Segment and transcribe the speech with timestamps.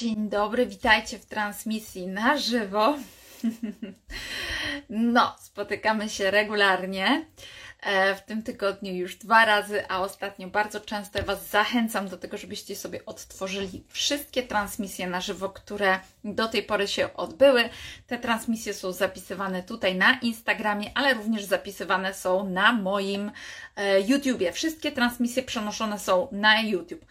[0.00, 2.94] Dzień dobry, witajcie w transmisji na żywo.
[4.90, 7.26] No, spotykamy się regularnie.
[7.80, 12.38] E, w tym tygodniu już dwa razy, a ostatnio bardzo często Was zachęcam do tego,
[12.38, 17.68] żebyście sobie odtworzyli wszystkie transmisje na żywo, które do tej pory się odbyły.
[18.06, 23.30] Te transmisje są zapisywane tutaj na Instagramie, ale również zapisywane są na moim
[23.76, 24.52] e, YouTubie.
[24.52, 27.04] Wszystkie transmisje przenoszone są na YouTube.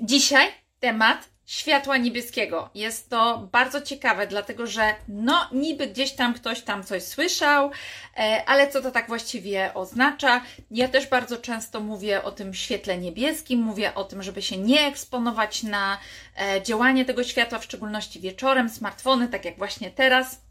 [0.00, 0.48] Dzisiaj
[0.80, 2.70] temat światła niebieskiego.
[2.74, 7.70] Jest to bardzo ciekawe, dlatego że no niby gdzieś tam ktoś tam coś słyszał,
[8.16, 10.40] e, ale co to tak właściwie oznacza?
[10.70, 14.86] Ja też bardzo często mówię o tym świetle niebieskim, mówię o tym, żeby się nie
[14.86, 15.98] eksponować na
[16.36, 20.46] e, działanie tego światła, w szczególności wieczorem, smartfony, tak jak właśnie teraz.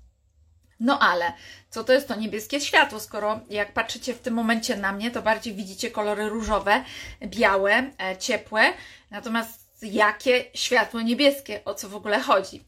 [0.79, 1.33] No ale
[1.69, 5.21] co to jest to niebieskie światło, skoro jak patrzycie w tym momencie na mnie, to
[5.21, 6.83] bardziej widzicie kolory różowe,
[7.21, 8.73] białe, e, ciepłe,
[9.11, 12.63] natomiast jakie światło niebieskie, o co w ogóle chodzi.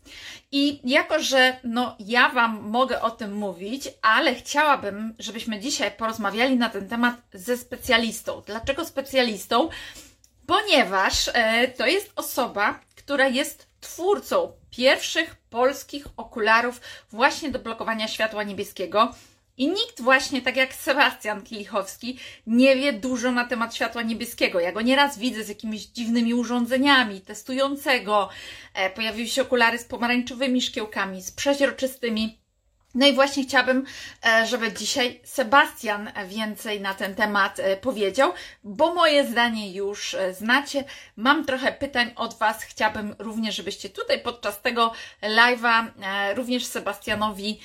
[0.51, 6.57] I jako, że no, ja Wam mogę o tym mówić, ale chciałabym, żebyśmy dzisiaj porozmawiali
[6.57, 8.41] na ten temat ze specjalistą.
[8.45, 9.69] Dlaczego specjalistą?
[10.47, 16.81] Ponieważ e, to jest osoba, która jest twórcą pierwszych polskich okularów
[17.11, 19.13] właśnie do blokowania światła niebieskiego.
[19.57, 24.59] I nikt właśnie, tak jak Sebastian Kilichowski, nie wie dużo na temat światła niebieskiego.
[24.59, 28.29] Ja go nieraz widzę z jakimiś dziwnymi urządzeniami, testującego.
[28.73, 32.37] E, pojawiły się okulary z pomarańczowymi szkiełkami, z przeźroczystymi.
[32.95, 33.85] No i właśnie chciałabym,
[34.25, 40.33] e, żeby dzisiaj Sebastian więcej na ten temat e, powiedział, bo moje zdanie już e,
[40.33, 40.83] znacie.
[41.15, 42.63] Mam trochę pytań od Was.
[42.63, 45.85] Chciałabym również, żebyście tutaj podczas tego live'a
[46.35, 47.59] również Sebastianowi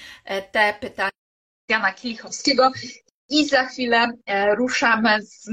[0.53, 1.22] te pytania
[1.69, 2.71] Jana Kilichowskiego.
[3.29, 5.23] I za chwilę e, ruszamy.
[5.23, 5.51] Z,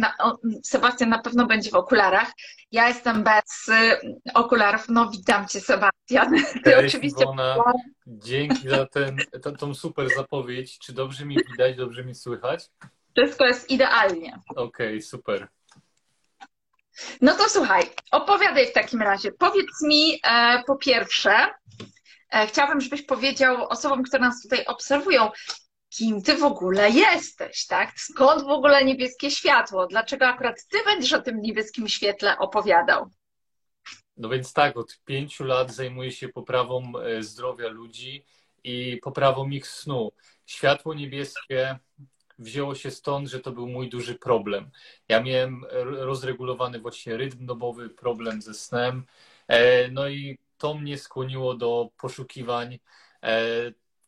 [0.64, 2.32] Sebastian na pewno będzie w okularach.
[2.72, 4.00] Ja jestem bez e,
[4.34, 4.86] okularów.
[4.90, 6.44] No, witam Cię, Sebastian.
[6.64, 7.26] Ty Cześć, oczywiście.
[8.08, 10.80] Dzięki za ten, tą, tą super zapowiedź.
[10.80, 12.66] Czy dobrze mi widać, dobrze mi słychać?
[13.18, 14.40] Wszystko jest idealnie.
[14.50, 15.48] Okej, okay, super.
[17.22, 19.32] No to słuchaj, opowiadaj w takim razie.
[19.32, 21.48] Powiedz mi e, po pierwsze,
[22.32, 25.32] e, chciałabym, żebyś powiedział osobom, które nas tutaj obserwują,
[25.90, 28.00] kim ty w ogóle jesteś, tak?
[28.00, 29.88] Skąd w ogóle niebieskie światło?
[29.88, 33.10] Dlaczego akurat ty będziesz o tym niebieskim świetle opowiadał?
[34.18, 38.26] No więc tak, od pięciu lat zajmuję się poprawą e, zdrowia ludzi
[38.64, 40.12] i poprawą ich snu.
[40.46, 41.80] Światło niebieskie
[42.40, 44.72] wzięło się stąd, że to był mój duży problem.
[45.10, 49.06] Ja miałem rozregulowany właśnie rytm dobowy, problem ze snem,
[49.48, 52.80] e, no i to mnie skłoniło do poszukiwań
[53.24, 53.40] e,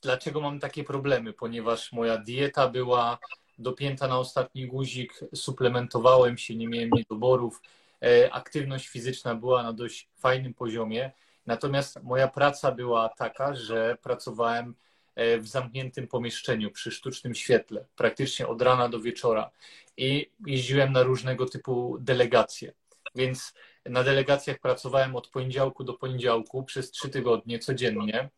[0.01, 1.33] Dlaczego mam takie problemy?
[1.33, 3.19] Ponieważ moja dieta była
[3.57, 7.61] dopięta na ostatni guzik, suplementowałem się, nie miałem niedoborów,
[8.03, 11.11] e, aktywność fizyczna była na dość fajnym poziomie.
[11.45, 14.75] Natomiast moja praca była taka, że pracowałem
[15.15, 19.51] e, w zamkniętym pomieszczeniu przy sztucznym świetle, praktycznie od rana do wieczora
[19.97, 22.73] i jeździłem na różnego typu delegacje.
[23.15, 23.53] Więc
[23.85, 28.29] na delegacjach pracowałem od poniedziałku do poniedziałku przez trzy tygodnie codziennie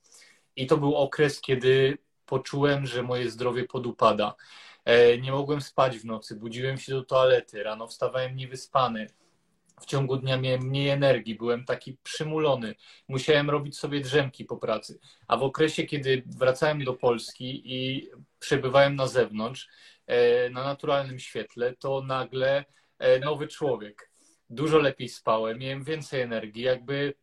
[0.55, 4.35] i to był okres, kiedy poczułem, że moje zdrowie podupada.
[4.85, 9.07] E, nie mogłem spać w nocy, budziłem się do toalety, rano wstawałem niewyspany.
[9.81, 12.75] W ciągu dnia miałem mniej energii, byłem taki przymulony.
[13.07, 14.99] Musiałem robić sobie drzemki po pracy.
[15.27, 18.09] A w okresie, kiedy wracałem do Polski i
[18.39, 19.67] przebywałem na zewnątrz,
[20.07, 22.65] e, na naturalnym świetle, to nagle
[22.99, 24.11] e, nowy człowiek.
[24.49, 27.13] Dużo lepiej spałem, miałem więcej energii, jakby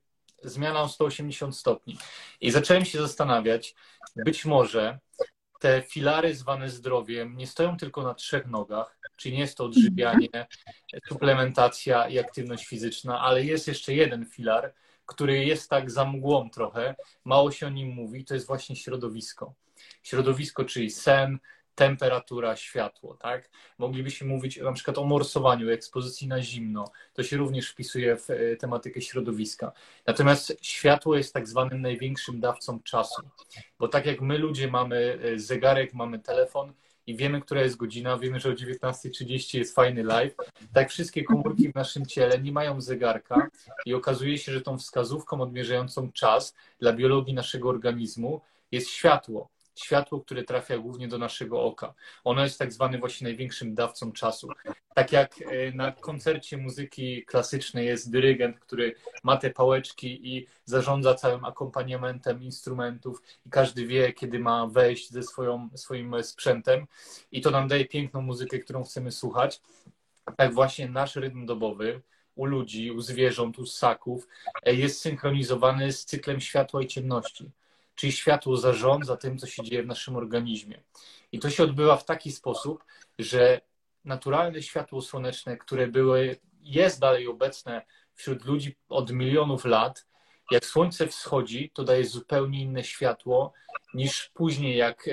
[0.43, 1.99] zmiana o 180 stopni.
[2.41, 3.75] I zacząłem się zastanawiać,
[4.17, 4.99] być może
[5.61, 10.47] te filary zwane zdrowiem nie stoją tylko na trzech nogach, czyli nie jest to odżywianie,
[11.09, 14.75] suplementacja i aktywność fizyczna, ale jest jeszcze jeden filar,
[15.07, 19.55] który jest tak za mgłą trochę, mało się o nim mówi, to jest właśnie środowisko.
[20.03, 21.39] Środowisko, czyli sen,
[21.81, 23.51] temperatura, światło, tak?
[23.79, 26.85] Moglibyśmy mówić na przykład o morsowaniu, ekspozycji na zimno.
[27.15, 29.73] To się również wpisuje w e, tematykę środowiska.
[30.07, 33.23] Natomiast światło jest tak zwanym największym dawcą czasu,
[33.79, 36.73] bo tak jak my ludzie mamy e, zegarek, mamy telefon,
[37.07, 40.35] i wiemy, która jest godzina, wiemy, że o 19.30 jest fajny live.
[40.73, 43.49] Tak wszystkie komórki w naszym ciele nie mają zegarka
[43.87, 48.41] i okazuje się, że tą wskazówką odmierzającą czas dla biologii naszego organizmu
[48.73, 49.49] jest światło
[49.85, 51.95] światło, które trafia głównie do naszego oka.
[52.25, 54.49] Ono jest tak zwany właśnie największym dawcą czasu.
[54.95, 61.15] Tak jak e, na koncercie muzyki klasycznej jest dyrygent, który ma te pałeczki i zarządza
[61.15, 66.87] całym akompaniamentem instrumentów i każdy wie, kiedy ma wejść ze swoją, swoim sprzętem
[67.33, 69.61] i to nam daje piękną muzykę, którą chcemy słuchać.
[70.37, 72.03] Tak właśnie nasz rytm dobowy
[72.35, 74.29] u ludzi, u zwierząt, u ssaków
[74.63, 77.51] e, jest synchronizowany z cyklem światła i ciemności.
[78.01, 80.83] Czyli światło zarządza tym, co się dzieje w naszym organizmie.
[81.33, 82.85] I to się odbywa w taki sposób,
[83.19, 83.61] że
[84.05, 87.83] naturalne światło słoneczne, które były, jest dalej obecne
[88.15, 90.07] wśród ludzi od milionów lat,
[90.51, 93.53] jak słońce wschodzi, to daje zupełnie inne światło
[93.95, 95.13] niż później, jak e,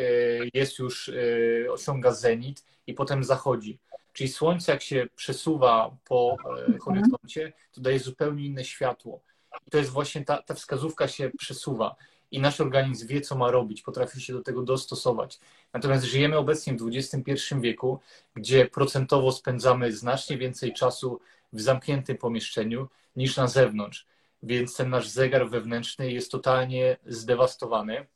[0.54, 3.80] jest już, e, osiąga zenit i potem zachodzi.
[4.14, 6.38] Czyli słońce, jak się przesuwa po
[6.68, 9.22] e, horyzoncie, to daje zupełnie inne światło.
[9.68, 11.96] I to jest właśnie ta, ta wskazówka się przesuwa
[12.32, 15.40] i nasz organizm wie, co ma robić, potrafi się do tego dostosować.
[15.74, 18.00] Natomiast żyjemy obecnie w XXI wieku,
[18.36, 21.20] gdzie procentowo spędzamy znacznie więcej czasu
[21.54, 24.06] w zamkniętym pomieszczeniu niż na zewnątrz.
[24.44, 28.08] Więc ten nasz zegar wewnętrzny jest totalnie zdewastowany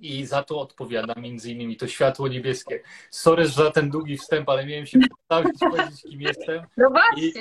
[0.00, 2.82] i za to odpowiada między innymi to światło niebieskie.
[3.10, 6.62] Sorry za ten długi wstęp, ale miałem się przedstawić, powiedzieć, kim jestem.
[6.76, 7.28] No właśnie.
[7.28, 7.32] I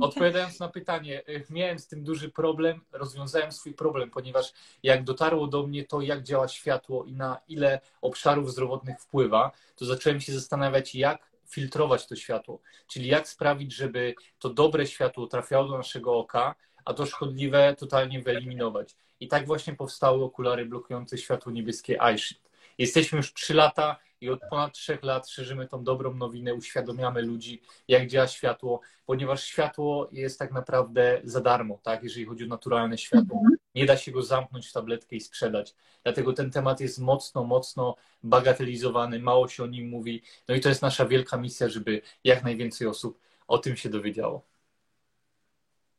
[0.00, 4.52] odpowiadając na pytanie, y, miałem z tym duży problem, rozwiązałem swój problem, ponieważ
[4.82, 9.84] jak dotarło do mnie to, jak działa światło i na ile obszarów zdrowotnych wpływa, to
[9.84, 15.68] zacząłem się zastanawiać, jak filtrować to światło, czyli jak sprawić, żeby to dobre światło trafiało
[15.68, 18.96] do naszego oka, a to szkodliwe totalnie wyeliminować.
[19.20, 22.44] I tak właśnie powstały okulary blokujące światło niebieskie iShield.
[22.78, 27.62] Jesteśmy już 3 lata i od ponad 3 lat szerzymy tą dobrą nowinę, uświadamiamy ludzi,
[27.88, 32.98] jak działa światło, ponieważ światło jest tak naprawdę za darmo, tak, jeżeli chodzi o naturalne
[32.98, 33.38] światło.
[33.38, 33.56] Mhm.
[33.74, 35.74] Nie da się go zamknąć w tabletkę i sprzedać.
[36.02, 40.22] Dlatego ten temat jest mocno, mocno bagatelizowany, mało się o nim mówi.
[40.48, 44.53] No i to jest nasza wielka misja, żeby jak najwięcej osób o tym się dowiedziało.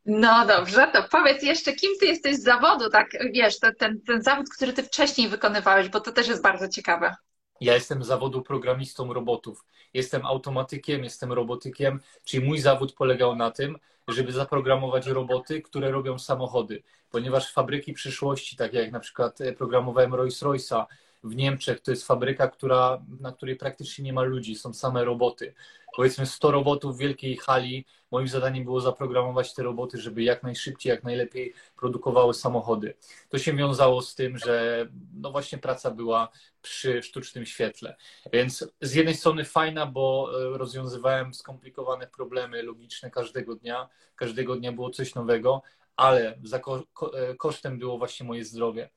[0.06, 4.46] No dobrze, to powiedz jeszcze, kim ty jesteś z zawodu, tak wiesz, ten, ten, zawód,
[4.56, 7.16] który ty wcześniej wykonywałeś, bo to też jest bardzo ciekawe.
[7.62, 9.66] Ja jestem z zawodu programistą robotów.
[9.94, 16.20] Jestem automatykiem, jestem robotykiem, czyli mój zawód polegał na tym, żeby zaprogramować roboty, które robią
[16.20, 20.86] samochody, ponieważ fabryki przyszłości, takie jak na przykład e, programowałem Rolls-Royce'a
[21.26, 25.54] w Niemczech, to jest fabryka, która, na której praktycznie nie ma ludzi, są same roboty
[25.96, 27.86] powiedzmy 100 robotów w wielkiej hali.
[28.12, 32.94] Moim zadaniem było zaprogramować te roboty, żeby jak najszybciej, jak najlepiej produkowały samochody.
[33.30, 36.30] To się wiązało z tym, że no właśnie praca była
[36.62, 37.96] przy sztucznym świetle.
[38.34, 43.90] Więc z jednej strony fajna, bo e, rozwiązywałem skomplikowane problemy logiczne każdego dnia.
[44.16, 45.62] Każdego dnia było coś nowego,
[45.96, 46.84] ale za ko
[47.14, 48.90] e, kosztem było właśnie moje zdrowie.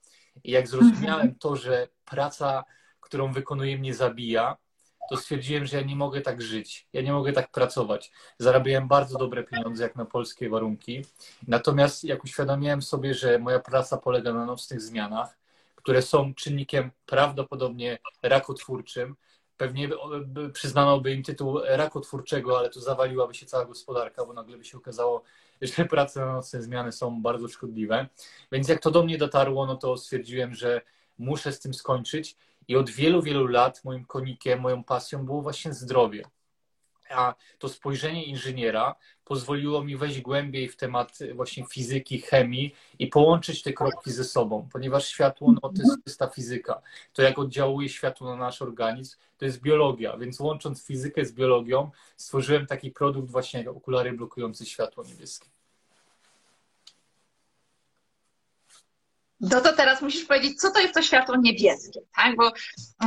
[0.44, 2.64] I jak zrozumiałem to, że praca,
[3.00, 4.56] którą wykonuję, mnie zabija,
[5.10, 8.12] to stwierdziłem, że ja nie mogę tak żyć, ja nie mogę tak pracować.
[8.38, 11.04] Zarabiałem bardzo dobre pieniądze, jak na polskie warunki.
[11.46, 15.38] Natomiast jak uświadomiłem sobie, że moja praca polega na nocnych zmianach,
[15.74, 19.16] które są czynnikiem prawdopodobnie rakotwórczym,
[19.56, 19.88] pewnie
[20.52, 24.78] przyznano by im tytuł rakotwórczego, ale to zawaliłaby się cała gospodarka, bo nagle by się
[24.78, 25.22] okazało,
[25.62, 28.06] że prace na nocne zmiany są bardzo szkodliwe.
[28.52, 30.80] Więc jak to do mnie dotarło, no to stwierdziłem, że
[31.18, 32.36] muszę z tym skończyć
[32.68, 36.22] i od wielu, wielu lat moim konikiem, moją pasją było właśnie zdrowie.
[37.10, 38.94] A to spojrzenie inżyniera
[39.24, 44.68] pozwoliło mi wejść głębiej w temat właśnie fizyki, chemii i połączyć te kropki ze sobą,
[44.72, 46.82] ponieważ światło no, to jest czysta fizyka.
[47.12, 51.90] To, jak oddziałuje światło na nasz organizm, to jest biologia, więc łącząc fizykę z biologią,
[52.16, 55.57] stworzyłem taki produkt właśnie jak okulary blokujące światło niebieskie.
[59.40, 62.36] No to teraz musisz powiedzieć, co to jest to światło niebieskie, tak?
[62.36, 62.52] Bo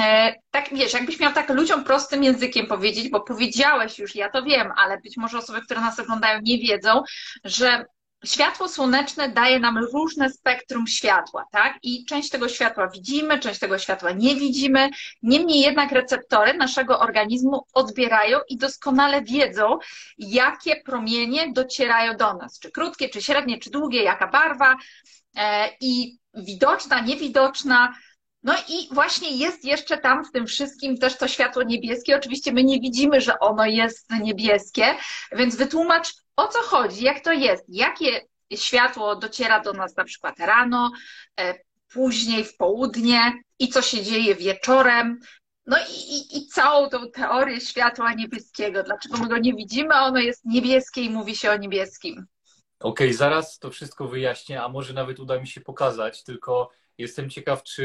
[0.02, 4.44] e, tak wiesz, jakbyś miał tak ludziom prostym językiem powiedzieć, bo powiedziałeś już, ja to
[4.44, 7.04] wiem, ale być może osoby, które nas oglądają, nie wiedzą,
[7.44, 7.86] że
[8.26, 11.78] światło słoneczne daje nam różne spektrum światła, tak?
[11.84, 14.90] I część tego światła widzimy, część tego światła nie widzimy.
[15.24, 19.78] Niemniej jednak receptory naszego organizmu odbierają i doskonale wiedzą,
[20.18, 22.60] jakie promienie docierają do nas.
[22.60, 24.76] Czy krótkie, czy średnie, czy długie, jaka barwa.
[25.38, 27.94] E, I widoczna, niewidoczna.
[28.44, 32.16] No i właśnie jest jeszcze tam w tym wszystkim też to światło niebieskie.
[32.16, 34.96] Oczywiście my nie widzimy, że ono jest niebieskie,
[35.32, 38.22] więc wytłumacz o co chodzi, jak to jest, jakie
[38.56, 40.92] światło dociera do nas na przykład rano,
[41.40, 41.56] e,
[41.94, 45.20] później w południe i co się dzieje wieczorem.
[45.66, 48.84] No i, i, i całą tą teorię światła niebieskiego.
[48.84, 52.26] Dlaczego my go nie widzimy, a ono jest niebieskie i mówi się o niebieskim.
[52.82, 57.30] Okej, okay, zaraz to wszystko wyjaśnię, a może nawet uda mi się pokazać, tylko jestem
[57.30, 57.84] ciekaw, czy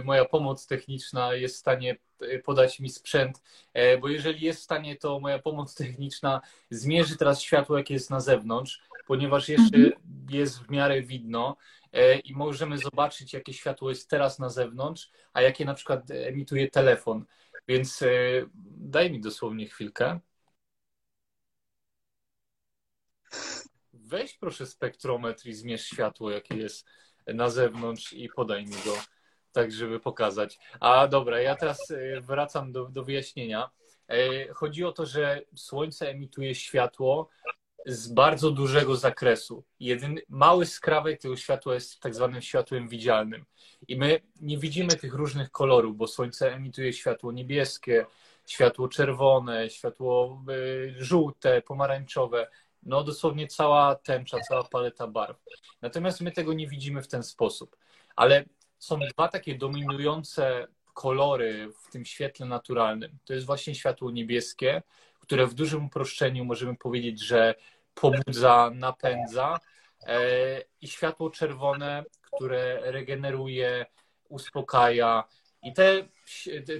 [0.00, 4.60] y, moja pomoc techniczna jest w stanie y, podać mi sprzęt, e, bo jeżeli jest
[4.60, 9.76] w stanie, to moja pomoc techniczna zmierzy teraz światło, jakie jest na zewnątrz, ponieważ jeszcze
[9.76, 9.92] mhm.
[10.30, 11.56] jest w miarę widno
[11.92, 16.70] e, i możemy zobaczyć, jakie światło jest teraz na zewnątrz, a jakie na przykład emituje
[16.70, 17.24] telefon.
[17.68, 18.08] Więc e,
[18.76, 20.20] daj mi dosłownie chwilkę.
[24.14, 26.86] Weź proszę spektrometr i zmierz światło, jakie jest
[27.26, 28.96] na zewnątrz i podaj mi go,
[29.52, 30.58] tak żeby pokazać.
[30.80, 33.70] A dobra, ja teraz e, wracam do, do wyjaśnienia.
[34.08, 37.28] E, chodzi o to, że Słońce emituje światło
[37.86, 39.64] z bardzo dużego zakresu.
[39.80, 43.44] Jeden mały skrawek tego światła jest tak zwanym światłem widzialnym.
[43.88, 48.06] I my nie widzimy tych różnych kolorów, bo Słońce emituje światło niebieskie,
[48.46, 52.48] światło czerwone, światło y, żółte, pomarańczowe.
[52.86, 55.36] No dosłownie cała tęcza, cała paleta barw.
[55.82, 57.76] Natomiast my tego nie widzimy w ten sposób.
[58.16, 58.44] Ale
[58.78, 63.18] są dwa takie dominujące kolory w tym świetle naturalnym.
[63.24, 64.82] To jest właśnie światło niebieskie,
[65.20, 67.54] które w dużym uproszczeniu możemy powiedzieć, że
[67.94, 69.60] pobudza, napędza
[70.06, 70.18] e,
[70.80, 73.86] i światło czerwone, które regeneruje,
[74.28, 75.24] uspokaja.
[75.62, 76.08] I te,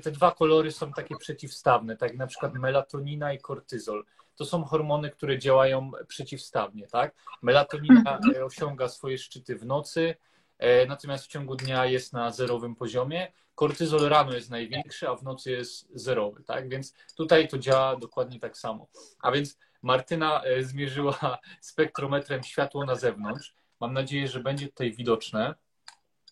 [0.03, 4.05] te dwa kolory są takie przeciwstawne, tak jak na przykład melatonina i kortyzol.
[4.37, 7.15] To są hormony, które działają przeciwstawnie, tak?
[7.43, 8.45] Melatonina mhm.
[8.45, 10.15] osiąga swoje szczyty w nocy,
[10.59, 13.33] e, natomiast w ciągu dnia jest na zerowym poziomie.
[13.55, 16.69] Kortyzol rano jest największy, a w nocy jest zerowy, tak?
[16.69, 18.87] Więc tutaj to działa dokładnie tak samo.
[19.21, 23.55] A więc Martyna e, zmierzyła spektrometrem światło na zewnątrz.
[23.81, 25.55] Mam nadzieję, że będzie tutaj widoczne.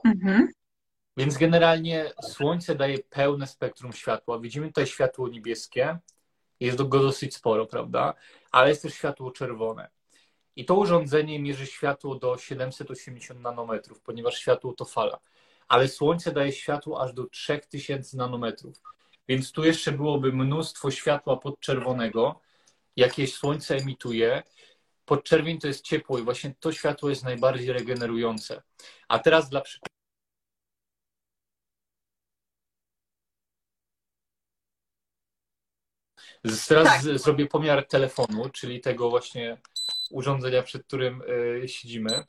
[0.04, 0.48] Mhm.
[1.16, 4.38] Więc generalnie Słońce daje pełne spektrum światła.
[4.38, 5.98] Widzimy tutaj światło niebieskie,
[6.66, 8.14] jest go dosyć sporo, prawda?
[8.50, 9.88] Ale jest też światło czerwone.
[10.56, 15.18] I to urządzenie mierzy światło do 780 nanometrów, ponieważ światło to fala.
[15.68, 18.82] Ale Słońce daje światło aż do 3000 nanometrów.
[19.28, 22.40] Więc tu jeszcze byłoby mnóstwo światła podczerwonego,
[22.96, 24.42] jakieś słońce emituje,
[25.04, 28.62] podczerwień to jest ciepło i właśnie to światło jest najbardziej regenerujące.
[29.08, 30.01] A teraz dla przykładu.
[36.68, 37.18] Teraz tak.
[37.18, 39.60] zrobię pomiar telefonu, czyli tego właśnie
[40.10, 41.22] urządzenia, przed którym
[41.62, 42.24] y, siedzimy.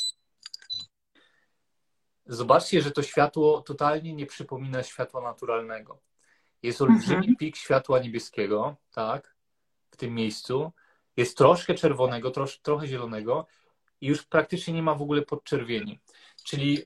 [2.26, 6.02] Zobaczcie, że to światło totalnie nie przypomina światła naturalnego.
[6.64, 7.36] Jest olbrzymi mhm.
[7.36, 9.36] pik światła niebieskiego, tak?
[9.92, 10.72] w tym miejscu.
[11.18, 13.48] Jest troszkę czerwonego, trosz, trochę zielonego
[14.02, 16.00] i już praktycznie nie ma w ogóle podczerwieni.
[16.44, 16.86] Czyli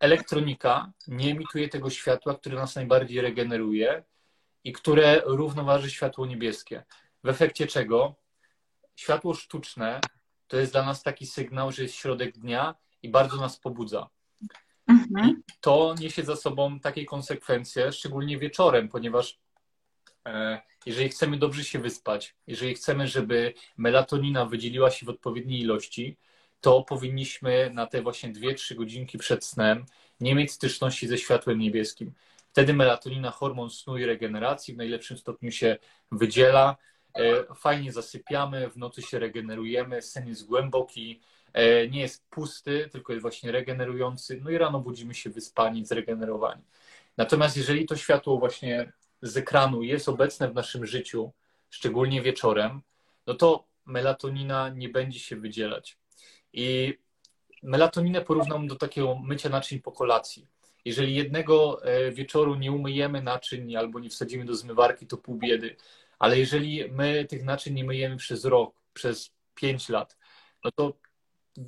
[0.00, 4.04] elektronika nie emituje tego światła, które nas najbardziej regeneruje
[4.64, 6.84] i które równoważy światło niebieskie.
[7.24, 8.14] W efekcie czego
[8.96, 10.00] światło sztuczne
[10.48, 14.08] to jest dla nas taki sygnał, że jest środek dnia i bardzo nas pobudza.
[14.88, 15.42] Mhm.
[15.60, 19.38] to niesie za sobą takie konsekwencje, szczególnie wieczorem, ponieważ
[20.26, 26.16] e, jeżeli chcemy dobrze się wyspać, jeżeli chcemy, żeby melatonina wydzieliła się w odpowiedniej ilości,
[26.60, 29.86] to powinniśmy na te właśnie 2-3 godzinki przed snem
[30.20, 32.12] nie mieć styczności ze światłem niebieskim.
[32.54, 35.76] Wtedy melatonina, hormon snu i regeneracji w najlepszym stopniu się
[36.12, 36.76] wydziela.
[37.14, 41.20] E, fajnie zasypiamy, w nocy się regenerujemy, sen jest głęboki,
[41.52, 46.62] e, nie jest pusty, tylko jest właśnie regenerujący, no i rano budzimy się wyspani, zregenerowani.
[47.16, 48.92] Natomiast jeżeli to światło właśnie
[49.22, 51.32] z ekranu jest obecne w naszym życiu,
[51.70, 52.82] szczególnie wieczorem,
[53.26, 55.98] no to melatonina nie będzie się wydzielać.
[56.52, 56.98] I
[57.62, 60.53] melatoninę porównam do takiego mycia naczyń po kolacji.
[60.84, 65.76] Jeżeli jednego e, wieczoru nie umyjemy naczyń albo nie wsadzimy do zmywarki, to pół biedy.
[66.18, 70.16] Ale jeżeli my tych naczyń nie myjemy przez rok, przez pięć lat,
[70.64, 70.92] no to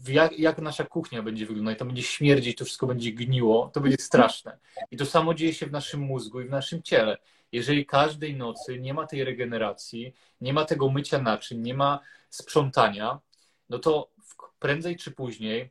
[0.09, 3.97] jak, jak, nasza kuchnia będzie wyglądać, to będzie śmierdzić, to wszystko będzie gniło, to będzie
[4.01, 4.59] straszne.
[4.91, 7.19] I to samo dzieje się w naszym mózgu i w naszym ciele
[7.53, 13.21] jeżeli każdej nocy nie ma tej regeneracji, nie ma tego mycia naczyń, nie ma sprzątania,
[13.69, 14.11] no to
[14.59, 15.71] prędzej czy później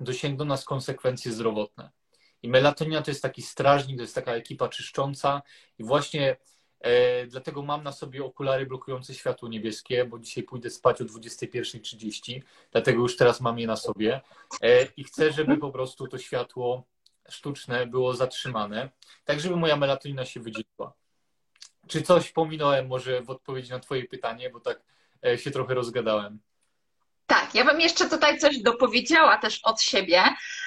[0.00, 1.90] dosięgną nas konsekwencje zdrowotne.
[2.42, 5.42] I melatonina to jest taki strażnik, to jest taka ekipa czyszcząca
[5.78, 6.36] i właśnie
[6.80, 12.42] e, dlatego mam na sobie okulary blokujące światło niebieskie, bo dzisiaj pójdę spać o 21.30,
[12.72, 14.20] dlatego już teraz mam je na sobie
[14.62, 16.86] e, i chcę, żeby po prostu to światło
[17.28, 18.90] sztuczne było zatrzymane,
[19.24, 20.92] tak żeby moja melatonina się wydzieliła.
[21.86, 24.82] Czy coś pominąłem może w odpowiedzi na Twoje pytanie, bo tak
[25.26, 26.40] e, się trochę rozgadałem.
[27.26, 30.22] Tak, ja bym jeszcze tutaj coś dopowiedziała też od siebie,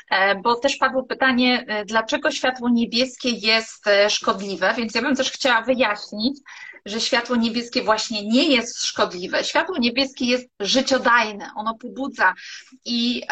[0.09, 5.31] e, bo też padło pytanie, e, dlaczego światło niebieskie jest szkodliwe, więc ja bym też
[5.31, 6.37] chciała wyjaśnić,
[6.85, 9.43] że światło niebieskie właśnie nie jest szkodliwe.
[9.43, 12.33] Światło niebieskie jest życiodajne, ono pobudza
[12.85, 13.23] i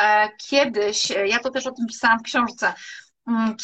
[0.50, 2.74] kiedyś, ja to też o tym pisałam w książce,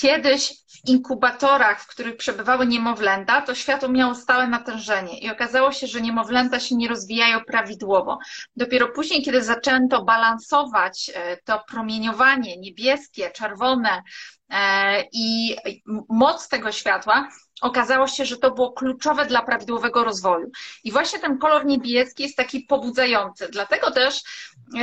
[0.02, 5.88] kiedyś w inkubatorach, w których przebywały niemowlęta, to światło miało stałe natężenie i okazało się,
[5.88, 8.20] że niemowlęta się nie rozwijają prawidłowo.
[8.56, 14.04] Dopiero później, kiedy zaczęto balansować e, to promieniowanie niebieskie, czerwone
[14.50, 15.56] e, i
[16.10, 17.30] moc tego światła,
[17.64, 20.52] okazało się, że to było kluczowe dla prawidłowego rozwoju.
[20.84, 23.50] I właśnie ten kolor niebieski jest taki pobudzający.
[23.50, 24.22] Dlatego też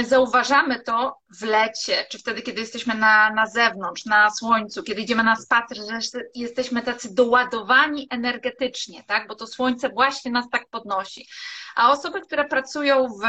[0.04, 5.22] zauważamy to w lecie, czy wtedy, kiedy jesteśmy na, na zewnątrz, na słońcu, kiedy idziemy
[5.22, 9.28] na spacer, że jesteśmy tacy doładowani energetycznie, tak?
[9.28, 11.26] Bo to słońce właśnie nas tak podnosi.
[11.76, 13.22] A osoby, które pracują w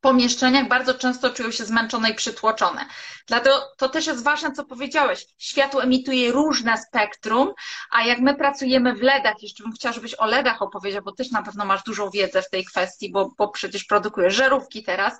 [0.00, 2.84] pomieszczeniach bardzo często czują się zmęczone i przytłoczone.
[3.26, 5.26] Dlatego to też jest ważne, co powiedziałeś.
[5.38, 7.52] Światło emituje różne spektrum,
[7.90, 11.30] a jak my pracujemy w LEDach, jeszcze bym chciała, żebyś o LEDach opowiedział, bo też
[11.30, 15.18] na pewno masz dużą wiedzę w tej kwestii, bo, bo przecież produkujesz żarówki teraz.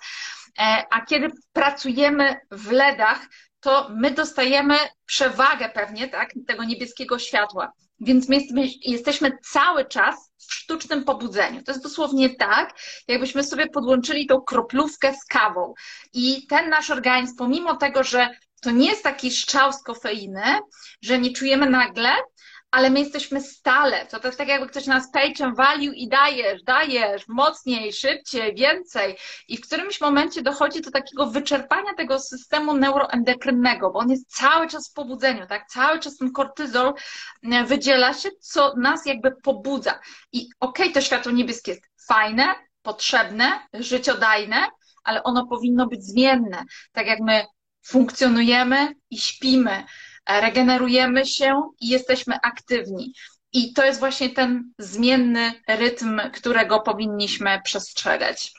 [0.59, 3.27] E, a kiedy pracujemy w LEDach,
[3.61, 7.73] to my dostajemy przewagę pewnie, tak, tego niebieskiego światła.
[8.01, 8.39] Więc my
[8.83, 11.63] jesteśmy cały czas w sztucznym pobudzeniu.
[11.63, 12.79] To jest dosłownie tak,
[13.09, 15.75] jakbyśmy sobie podłączyli tą kroplówkę z kawą.
[16.13, 18.29] I ten nasz organizm, pomimo tego, że
[18.61, 20.59] to nie jest taki szczał z kofeiny,
[21.03, 22.11] że nie czujemy nagle,
[22.71, 24.07] ale my jesteśmy stale.
[24.07, 29.17] To jest tak, jakby ktoś nas pejczem walił i dajesz, dajesz, mocniej, szybciej, więcej.
[29.49, 34.69] I w którymś momencie dochodzi do takiego wyczerpania tego systemu neuroendokrynnego, bo on jest cały
[34.69, 35.67] czas w pobudzeniu, tak?
[35.69, 36.95] Cały czas ten kortyzol
[37.43, 40.01] e, wydziela się, co nas jakby pobudza.
[40.33, 44.69] I okej, okay, to światło niebieskie jest fajne, potrzebne, życiodajne,
[45.05, 46.65] ale ono powinno być zmienne.
[46.93, 47.45] Tak jak my
[47.87, 49.85] funkcjonujemy i śpimy,
[50.29, 53.13] regenerujemy się i jesteśmy aktywni.
[53.53, 58.53] I to jest właśnie ten zmienny rytm, którego powinniśmy przestrzegać.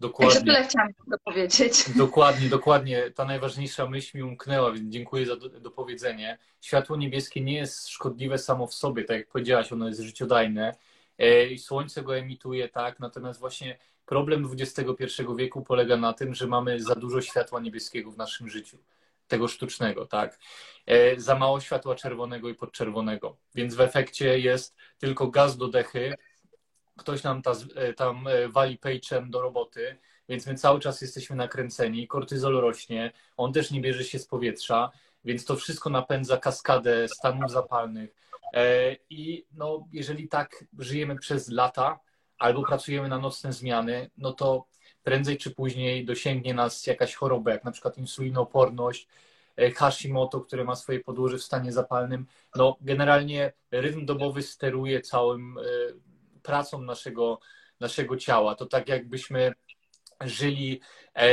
[0.00, 0.34] Dokładnie.
[0.34, 1.84] Także tyle chciałam dopowiedzieć.
[1.96, 3.10] Dokładnie, dokładnie.
[3.10, 6.38] Ta najważniejsza myśl mi umknęła, więc dziękuję za dopowiedzenie.
[6.60, 10.76] Światło niebieskie nie jest szkodliwe samo w sobie, tak jak powiedziałaś, ono jest życiodajne.
[11.18, 16.82] E, słońce go emituje, tak, natomiast właśnie problem XXI wieku polega na tym, że mamy
[16.82, 18.78] za dużo światła niebieskiego w naszym życiu
[19.28, 20.38] tego sztucznego, tak?
[20.86, 26.14] E, za mało światła czerwonego i podczerwonego, więc w efekcie jest tylko gaz do dechy,
[26.96, 29.96] ktoś nam ta, e, tam e, wali pejczem do roboty,
[30.28, 34.90] więc my cały czas jesteśmy nakręceni, kortyzol rośnie, on też nie bierze się z powietrza,
[35.24, 38.14] więc to wszystko napędza kaskadę stanów zapalnych.
[39.10, 42.00] I no, jeżeli tak żyjemy przez lata
[42.38, 44.66] albo pracujemy na nocne zmiany, no to
[45.08, 49.08] prędzej czy później dosięgnie nas jakaś choroba, jak na przykład insulinooporność,
[49.56, 52.26] e, Hashimoto, które ma swoje podłoże w stanie zapalnym.
[52.56, 55.62] No, generalnie rytm dobowy steruje całym e,
[56.42, 57.40] pracą naszego,
[57.80, 58.54] naszego ciała.
[58.54, 59.52] To tak jakbyśmy
[60.20, 60.80] żyli
[61.14, 61.28] e,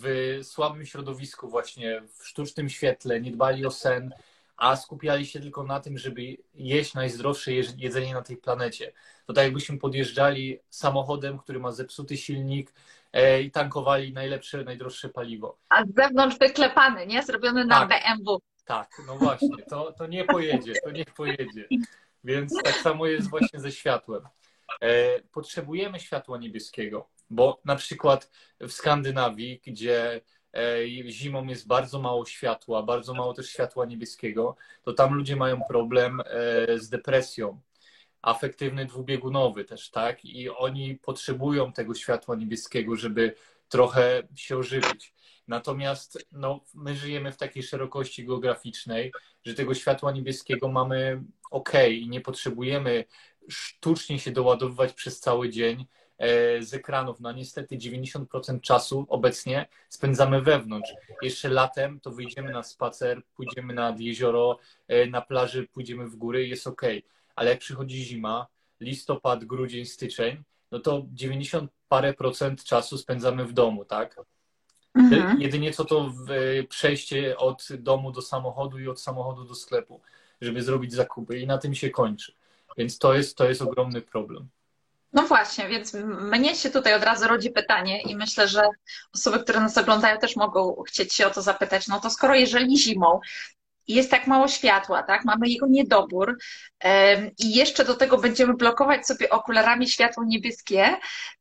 [0.00, 4.14] w słabym środowisku właśnie, w sztucznym świetle, nie dbali o sen,
[4.60, 8.92] a skupiali się tylko na tym, żeby jeść najzdrowsze jedzenie na tej planecie.
[9.26, 12.74] To tak jakbyśmy podjeżdżali samochodem, który ma zepsuty silnik
[13.12, 15.58] e, i tankowali najlepsze, najdroższe paliwo.
[15.68, 17.22] A z zewnątrz wyklepany, nie?
[17.22, 18.38] Zrobiony na tak, BMW.
[18.64, 21.68] Tak, no właśnie, to, to nie pojedzie, to nie pojedzie.
[22.24, 24.22] Więc tak samo jest właśnie ze światłem.
[24.82, 30.20] E, potrzebujemy światła niebieskiego, bo na przykład w Skandynawii, gdzie
[31.08, 36.20] zimą jest bardzo mało światła, bardzo mało też światła niebieskiego, to tam ludzie mają problem
[36.20, 37.60] e, z depresją.
[38.22, 40.24] Afektywny dwubiegunowy też, tak?
[40.24, 43.34] I oni potrzebują tego światła niebieskiego, żeby
[43.68, 45.14] trochę się ożywić.
[45.48, 49.12] Natomiast no, my żyjemy w takiej szerokości geograficznej,
[49.44, 53.04] że tego światła niebieskiego mamy ok i nie potrzebujemy
[53.48, 56.09] sztucznie się doładowywać przez cały dzień, E,
[56.60, 57.20] z ekranów.
[57.20, 60.90] No niestety 90% czasu obecnie spędzamy wewnątrz.
[61.22, 66.46] Jeszcze latem to wyjdziemy na spacer, pójdziemy nad jezioro, e, na plaży, pójdziemy w góry
[66.46, 66.82] jest ok.
[67.36, 68.46] Ale jak przychodzi zima,
[68.80, 74.20] listopad, grudzień, styczeń, no to 90 parę procent czasu spędzamy w domu, tak?
[74.94, 75.40] Mhm.
[75.40, 76.12] Jedynie co to
[76.68, 80.00] przejście od domu do samochodu i od samochodu do sklepu,
[80.40, 82.32] żeby zrobić zakupy i na tym się kończy.
[82.78, 84.48] Więc to jest, to jest ogromny problem.
[85.12, 88.62] No właśnie, więc mnie się tutaj od razu rodzi pytanie i myślę, że
[89.14, 91.88] osoby, które nas oglądają też mogą chcieć się o to zapytać.
[91.88, 93.20] No to skoro jeżeli zimą
[93.88, 96.38] jest tak mało światła, tak, mamy jego niedobór
[97.38, 100.96] i jeszcze do tego będziemy blokować sobie okularami światło niebieskie,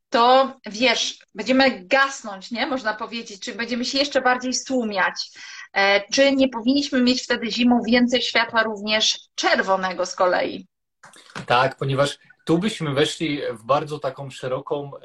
[0.09, 2.67] to wiesz, będziemy gasnąć, nie?
[2.67, 5.31] Można powiedzieć, czy będziemy się jeszcze bardziej stłumiać.
[5.73, 10.67] E, czy nie powinniśmy mieć wtedy zimą więcej światła również czerwonego z kolei?
[11.45, 12.17] Tak, ponieważ
[12.49, 14.99] tu byśmy weszli w bardzo taką szeroką, e,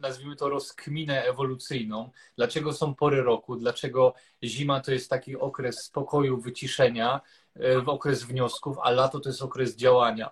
[0.00, 2.10] nazwijmy to rozkminę ewolucyjną.
[2.36, 3.56] Dlaczego są pory roku?
[3.56, 7.20] Dlaczego zima to jest taki okres spokoju, wyciszenia,
[7.56, 10.30] e, okres wniosków, a lato to jest okres działania.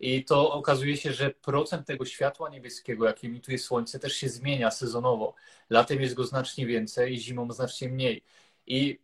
[0.00, 4.70] I to okazuje się, że procent tego światła niebieskiego, jakie emituje słońce, też się zmienia
[4.70, 5.34] sezonowo.
[5.70, 8.22] Latem jest go znacznie więcej, zimą znacznie mniej.
[8.66, 8.98] I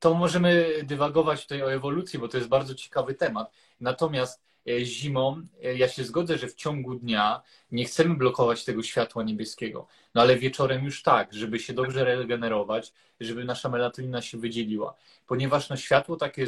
[0.00, 3.52] to możemy dywagować tutaj o ewolucji, bo to jest bardzo ciekawy temat.
[3.80, 4.45] Natomiast
[4.84, 9.86] zimą e, ja się zgodzę, że w ciągu dnia nie chcemy blokować tego światła niebieskiego,
[10.14, 14.94] no ale wieczorem już tak, żeby się dobrze regenerować, żeby nasza melatonina się wydzieliła.
[15.26, 16.46] Ponieważ no, światło takie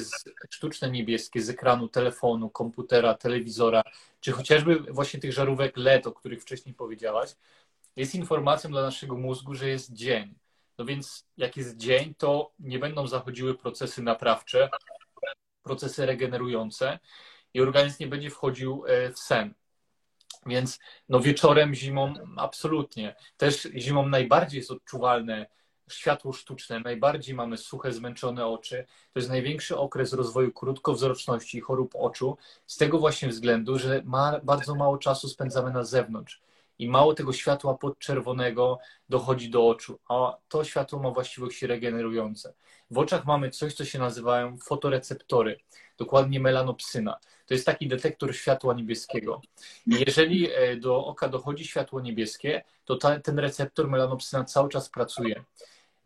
[0.51, 3.83] sztuczne niebieskie z ekranu telefonu, komputera, telewizora,
[4.21, 7.35] czy chociażby właśnie tych żarówek LED, o których wcześniej powiedziałaś,
[7.97, 10.35] jest informacją dla naszego mózgu, że jest dzień.
[10.79, 14.71] No więc jak jest dzień, to nie będą zachodziły procesy naprawcze,
[15.63, 16.99] procesy regenerujące
[17.55, 19.55] i organizm nie będzie wchodził e, w sen.
[20.47, 23.17] Więc no wieczorem, zimą absolutnie.
[23.37, 25.47] Też zimą najbardziej jest odczuwalne
[25.93, 28.87] światło sztuczne, najbardziej mamy suche, zmęczone oczy.
[29.13, 34.41] To jest największy okres rozwoju krótkowzroczności i chorób oczu, z tego właśnie względu, że ma,
[34.43, 36.41] bardzo mało czasu spędzamy na zewnątrz
[36.79, 42.55] i mało tego światła podczerwonego dochodzi do oczu, a to światło ma właściwości regenerujące.
[42.91, 45.61] W oczach mamy coś, co się nazywają fotoreceptory,
[45.99, 47.19] dokładnie melanopsyna.
[47.49, 49.41] To jest taki detektor światła niebieskiego.
[49.87, 55.45] Jeżeli e, do oka dochodzi światło niebieskie, to ta, ten receptor melanopsyna cały czas pracuje.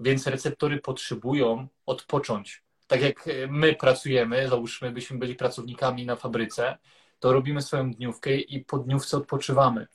[0.00, 2.62] Więc receptory potrzebują odpocząć.
[2.86, 6.78] Tak jak e, my pracujemy, załóżmy, byśmy byli pracownikami na fabryce,
[7.20, 9.86] to robimy swoją dniówkę i po dniówce odpoczywamy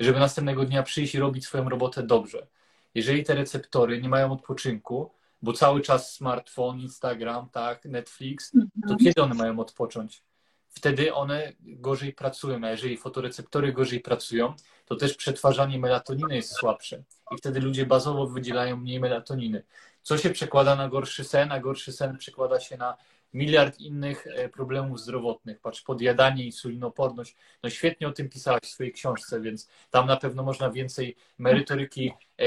[0.00, 2.46] żeby następnego dnia przyjść i robić swoją robotę dobrze.
[2.94, 5.10] Jeżeli te receptory nie mają odpoczynku,
[5.42, 8.98] bo cały czas smartfon, Instagram, tak, Netflix, to mhm.
[8.98, 10.22] kiedy one mają odpocząć?
[10.68, 14.54] Wtedy one gorzej pracują, a jeżeli fotoreceptory gorzej pracują,
[14.84, 19.64] to też przetwarzanie melatoniny jest słabsze i wtedy ludzie bazowo wydzielają mniej melatoniny.
[20.02, 22.96] Co się przekłada na gorszy sen, a gorszy sen przekłada się na
[23.34, 25.60] miliard innych e, problemów zdrowotnych.
[25.60, 27.36] Patrz, podjadanie, insulinoporność.
[27.62, 32.12] No świetnie o tym pisałaś w swojej książce, więc tam na pewno można więcej merytoryki
[32.38, 32.44] e,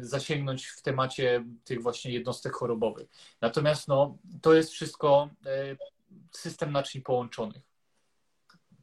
[0.00, 3.08] zasięgnąć w temacie tych właśnie jednostek chorobowych.
[3.40, 5.76] Natomiast no, to jest wszystko e,
[6.32, 7.62] system naczyń połączonych.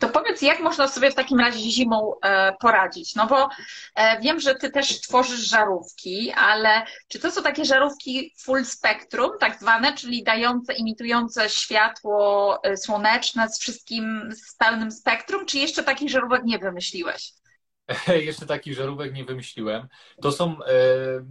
[0.02, 3.15] To powiedz, jak można sobie w takim razie zimą e, poradzić?
[3.15, 3.50] No bo
[3.96, 9.32] e, wiem, że ty też tworzysz żarówki, ale czy to są takie żarówki full spectrum,
[9.39, 15.84] tak zwane, czyli dające, imitujące światło e, słoneczne z wszystkim, z pełnym spektrum, czy jeszcze
[15.84, 17.34] takich żarówek nie wymyśliłeś?
[18.28, 19.88] jeszcze takich żarówek nie wymyśliłem.
[20.22, 20.58] To są,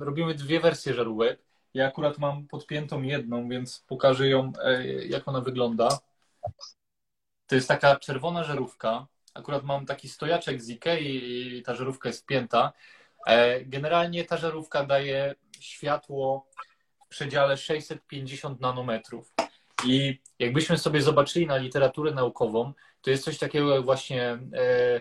[0.00, 1.49] robimy dwie wersje żarówek.
[1.74, 4.52] Ja akurat mam podpiętą jedną, więc pokażę ją,
[5.08, 5.88] jak ona wygląda.
[7.46, 9.06] To jest taka czerwona żarówka.
[9.34, 12.72] Akurat mam taki stojaczek z Ikei i ta żarówka jest pięta.
[13.26, 16.46] E, generalnie ta żarówka daje światło
[17.06, 19.32] w przedziale 650 nanometrów.
[19.86, 25.00] I jakbyśmy sobie zobaczyli na literaturę naukową, to jest coś takiego jak właśnie e,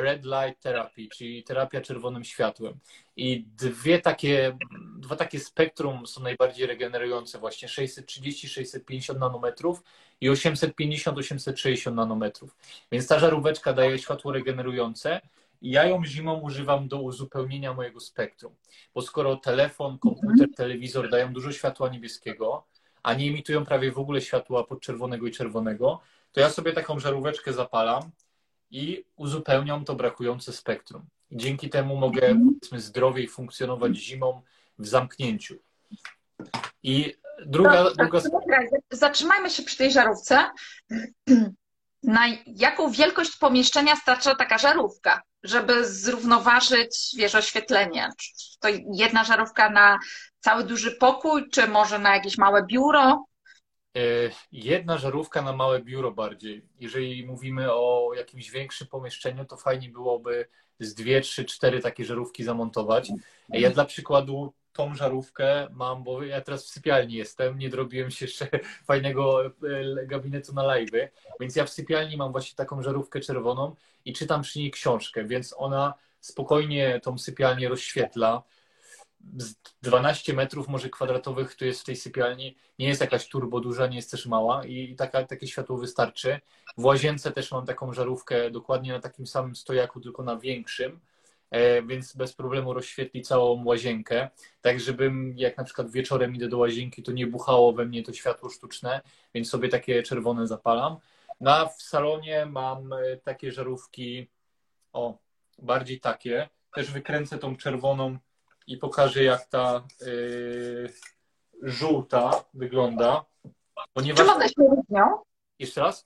[0.00, 2.78] red light therapy, czyli terapia czerwonym światłem.
[3.16, 4.58] I dwie takie,
[4.98, 9.82] dwa takie spektrum są najbardziej regenerujące, właśnie 630-650 nanometrów
[10.20, 12.56] i 850-860 nanometrów.
[12.92, 15.20] Więc ta żaróweczka daje światło regenerujące
[15.62, 18.54] i ja ją zimą używam do uzupełnienia mojego spektrum.
[18.94, 22.64] Bo skoro telefon, komputer, telewizor dają dużo światła niebieskiego,
[23.02, 26.00] a nie emitują prawie w ogóle światła podczerwonego i czerwonego,
[26.32, 28.10] to ja sobie taką żaróweczkę zapalam
[28.72, 31.02] i uzupełniam to brakujące spektrum.
[31.30, 32.46] I dzięki temu mogę mhm.
[32.46, 34.42] powiedzmy, zdrowiej funkcjonować zimą
[34.78, 35.54] w zamknięciu.
[36.82, 37.14] I
[37.46, 37.84] druga.
[37.84, 38.20] No, druga...
[38.90, 40.50] Zatrzymajmy się przy tej żarówce.
[42.02, 48.08] Na jaką wielkość pomieszczenia starcza taka żarówka, żeby zrównoważyć wiesz, oświetlenie?
[48.18, 49.98] Czy to jedna żarówka na
[50.40, 53.24] cały duży pokój, czy może na jakieś małe biuro?
[53.96, 54.00] E,
[54.52, 56.62] jedna żarówka na małe biuro bardziej.
[56.80, 60.48] Jeżeli mówimy o jakimś większym pomieszczeniu, to fajnie byłoby
[60.80, 63.12] z dwie, trzy, cztery takie żarówki zamontować.
[63.48, 68.24] Ja dla przykładu tą żarówkę mam, bo ja teraz w sypialni jestem, nie zrobiłem się
[68.24, 68.48] jeszcze
[68.88, 69.50] fajnego e,
[70.06, 73.74] gabinetu na live, więc ja w sypialni mam właśnie taką żarówkę czerwoną
[74.04, 78.42] i czytam przy niej książkę, więc ona spokojnie tą sypialnię rozświetla
[79.82, 83.96] 12 metrów może kwadratowych tu jest w tej sypialni, nie jest jakaś turbo duża, nie
[83.96, 86.40] jest też mała i taka, takie światło wystarczy.
[86.76, 91.00] W łazience też mam taką żarówkę dokładnie na takim samym stojaku, tylko na większym,
[91.50, 94.30] e, więc bez problemu rozświetli całą łazienkę,
[94.60, 98.12] tak żebym jak na przykład wieczorem idę do łazienki, to nie buchało we mnie to
[98.12, 99.00] światło sztuczne,
[99.34, 100.96] więc sobie takie czerwone zapalam.
[101.40, 104.30] No a w salonie mam e, takie żarówki,
[104.92, 105.18] o,
[105.58, 108.18] bardziej takie, też wykręcę tą czerwoną
[108.66, 110.92] i pokażę, jak ta yy,
[111.62, 113.24] żółta wygląda.
[113.92, 114.26] Ponieważ...
[114.26, 115.18] Czym one się różnią?
[115.58, 116.04] Jeszcze raz?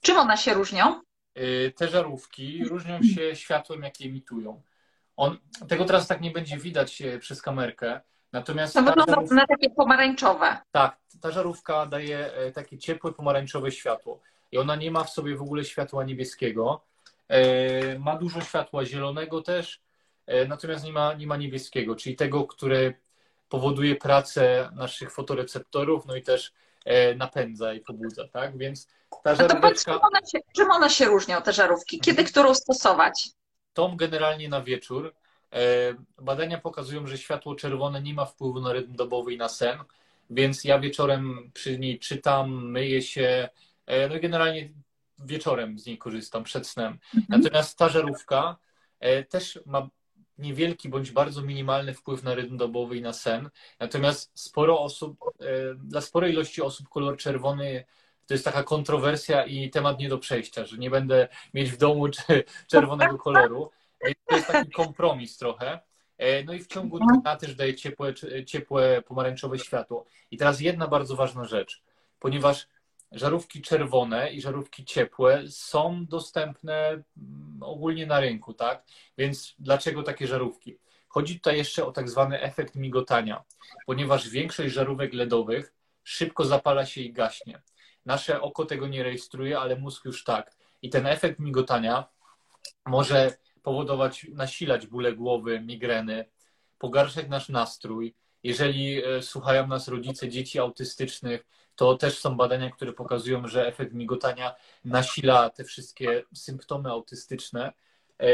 [0.00, 1.00] Czym one się różnią?
[1.34, 4.62] Yy, te żarówki różnią się światłem, jakie emitują.
[5.16, 8.00] On, tego teraz tak nie będzie widać przez kamerkę.
[8.32, 10.56] Natomiast to wygląda żarówka, na takie pomarańczowe.
[10.70, 14.20] Tak, ta żarówka daje e, takie ciepłe, pomarańczowe światło.
[14.52, 16.80] I ona nie ma w sobie w ogóle światła niebieskiego.
[17.28, 19.80] E, ma dużo światła zielonego też,
[20.48, 22.92] natomiast nie ma, nie ma niebieskiego, czyli tego, które
[23.48, 26.52] powoduje pracę naszych fotoreceptorów, no i też
[27.16, 28.58] napędza i pobudza, tak?
[28.58, 28.88] Więc
[29.24, 29.70] ta żarówka...
[29.74, 32.00] czym, one się, czym one się różnią, te żarówki?
[32.00, 32.28] Kiedy mhm.
[32.28, 33.28] którą stosować?
[33.72, 35.14] Tą generalnie na wieczór.
[36.18, 39.78] Badania pokazują, że światło czerwone nie ma wpływu na rytm dobowy i na sen,
[40.30, 43.48] więc ja wieczorem przy niej czytam, myję się,
[43.86, 44.68] e, no i generalnie
[45.18, 46.98] wieczorem z niej korzystam przed snem.
[47.14, 47.42] Mhm.
[47.42, 48.56] Natomiast ta żarówka
[49.00, 49.88] e, też ma
[50.38, 53.50] niewielki bądź bardzo minimalny wpływ na rytm dobowy i na sen.
[53.80, 57.84] Natomiast sporo osób, e, dla sporej ilości osób kolor czerwony
[58.26, 62.06] to jest taka kontrowersja i temat nie do przejścia, że nie będę mieć w domu
[62.72, 63.70] czerwonego koloru.
[64.26, 65.80] To jest taki kompromis trochę.
[66.18, 67.20] E, no i w ciągu mhm.
[67.20, 68.14] dnia też daje ciepłe,
[68.46, 70.04] ciepłe pomarańczowe światło.
[70.30, 71.82] I teraz jedna bardzo ważna rzecz,
[72.18, 72.66] ponieważ
[73.12, 78.84] żarówki czerwone i żarówki ciepłe są dostępne mm, ogólnie na rynku, tak?
[79.18, 80.78] Więc dlaczego takie żarówki?
[81.08, 83.44] Chodzi tutaj jeszcze o tak zwany efekt migotania,
[83.86, 87.62] ponieważ większość żarówek LEDowych szybko zapala się i gaśnie.
[88.06, 90.56] Nasze oko tego nie rejestruje, ale mózg już tak.
[90.82, 92.08] I ten efekt migotania
[92.86, 96.24] może powodować, nasilać bóle głowy, migreny,
[96.78, 98.14] pogarszać nasz nastrój.
[98.42, 101.46] Jeżeli e, słuchają nas rodzice dzieci autystycznych,
[101.76, 107.72] to też są badania, które pokazują, że efekt migotania nasila te wszystkie symptomy autystyczne.
[108.20, 108.28] E,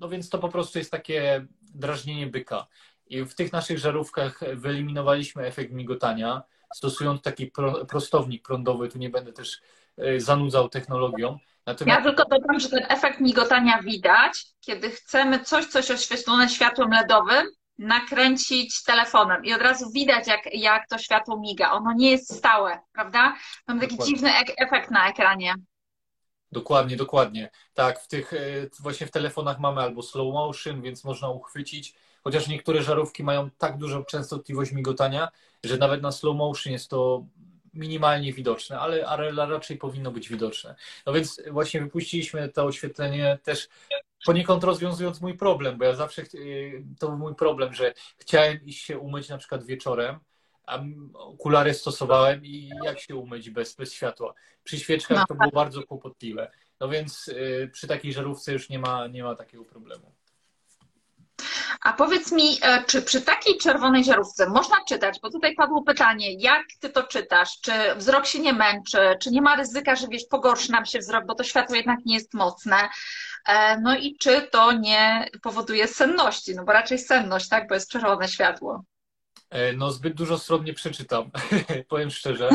[0.00, 2.66] no więc to po prostu jest takie drażnienie byka.
[3.06, 6.42] I w tych naszych żarówkach wyeliminowaliśmy efekt migotania,
[6.74, 7.52] stosując taki
[7.88, 8.88] prostownik prądowy.
[8.88, 9.60] Tu nie będę też
[9.98, 11.38] e, zanudzał technologią.
[11.66, 11.98] Natomiast...
[11.98, 17.46] Ja tylko dodam, że ten efekt migotania widać, kiedy chcemy coś, coś oświetlone światłem LEDowym,
[17.82, 21.70] nakręcić telefonem i od razu widać, jak, jak to światło miga.
[21.70, 23.36] Ono nie jest stałe, prawda?
[23.66, 24.14] Mamy taki dokładnie.
[24.14, 25.54] dziwny efekt na ekranie.
[26.52, 27.50] Dokładnie, dokładnie.
[27.74, 28.36] Tak, w tych e,
[28.80, 33.78] właśnie w telefonach mamy albo slow motion, więc można uchwycić, chociaż niektóre żarówki mają tak
[33.78, 35.28] dużą częstotliwość migotania,
[35.64, 37.26] że nawet na slow motion jest to
[37.74, 40.74] minimalnie widoczne, ale, ale raczej powinno być widoczne.
[41.06, 43.68] No więc właśnie wypuściliśmy to oświetlenie też
[44.26, 48.84] poniekąd rozwiązując mój problem, bo ja zawsze, y, to był mój problem, że chciałem iść
[48.84, 50.18] się umyć na przykład wieczorem,
[50.66, 50.78] a
[51.14, 54.34] okulary stosowałem i jak się umyć bez, bez światła.
[54.64, 55.24] Przy świeczkach no.
[55.28, 56.50] to było bardzo kłopotliwe.
[56.80, 60.12] No więc y, przy takiej żarówce już nie ma, nie ma takiego problemu.
[61.82, 66.34] A powiedz mi, e, czy przy takiej czerwonej żarówce można czytać, bo tutaj padło pytanie,
[66.34, 67.60] jak ty to czytasz?
[67.60, 68.98] Czy wzrok się nie męczy?
[69.20, 72.14] Czy nie ma ryzyka, że wiesz, pogorszy nam się wzrok, bo to światło jednak nie
[72.14, 72.88] jest mocne?
[73.46, 76.54] E, no i czy to nie powoduje senności?
[76.54, 78.84] No bo raczej senność, tak, bo jest czerwone światło.
[79.50, 81.30] E, no zbyt dużo stron nie przeczytam,
[81.88, 82.50] powiem szczerze.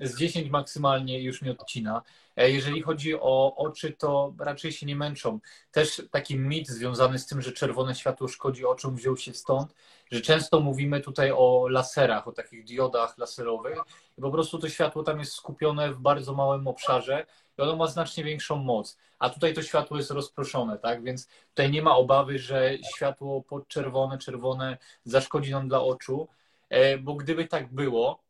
[0.00, 2.02] Z 10 maksymalnie już mi odcina.
[2.36, 5.40] E, jeżeli chodzi o oczy, to raczej się nie męczą.
[5.70, 9.74] Też taki mit związany z tym, że czerwone światło szkodzi oczom, wziął się stąd,
[10.10, 13.78] że często mówimy tutaj o laserach, o takich diodach laserowych
[14.18, 17.26] i po prostu to światło tam jest skupione w bardzo małym obszarze
[17.58, 18.98] i ono ma znacznie większą moc.
[19.18, 21.02] A tutaj to światło jest rozproszone, tak?
[21.02, 26.28] Więc tutaj nie ma obawy, że światło podczerwone, czerwone zaszkodzi nam dla oczu,
[26.68, 28.22] e, bo gdyby tak było,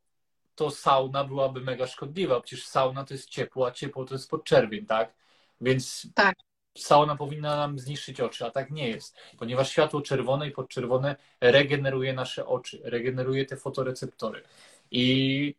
[0.55, 2.41] to sauna byłaby mega szkodliwa.
[2.41, 5.15] Przecież sauna to jest ciepło, a ciepło to jest podczerwień, tak?
[5.61, 6.37] Więc tak.
[6.79, 12.13] sauna powinna nam zniszczyć oczy, a tak nie jest, ponieważ światło czerwone i podczerwone regeneruje
[12.13, 14.43] nasze oczy, regeneruje te fotoreceptory.
[14.91, 15.55] I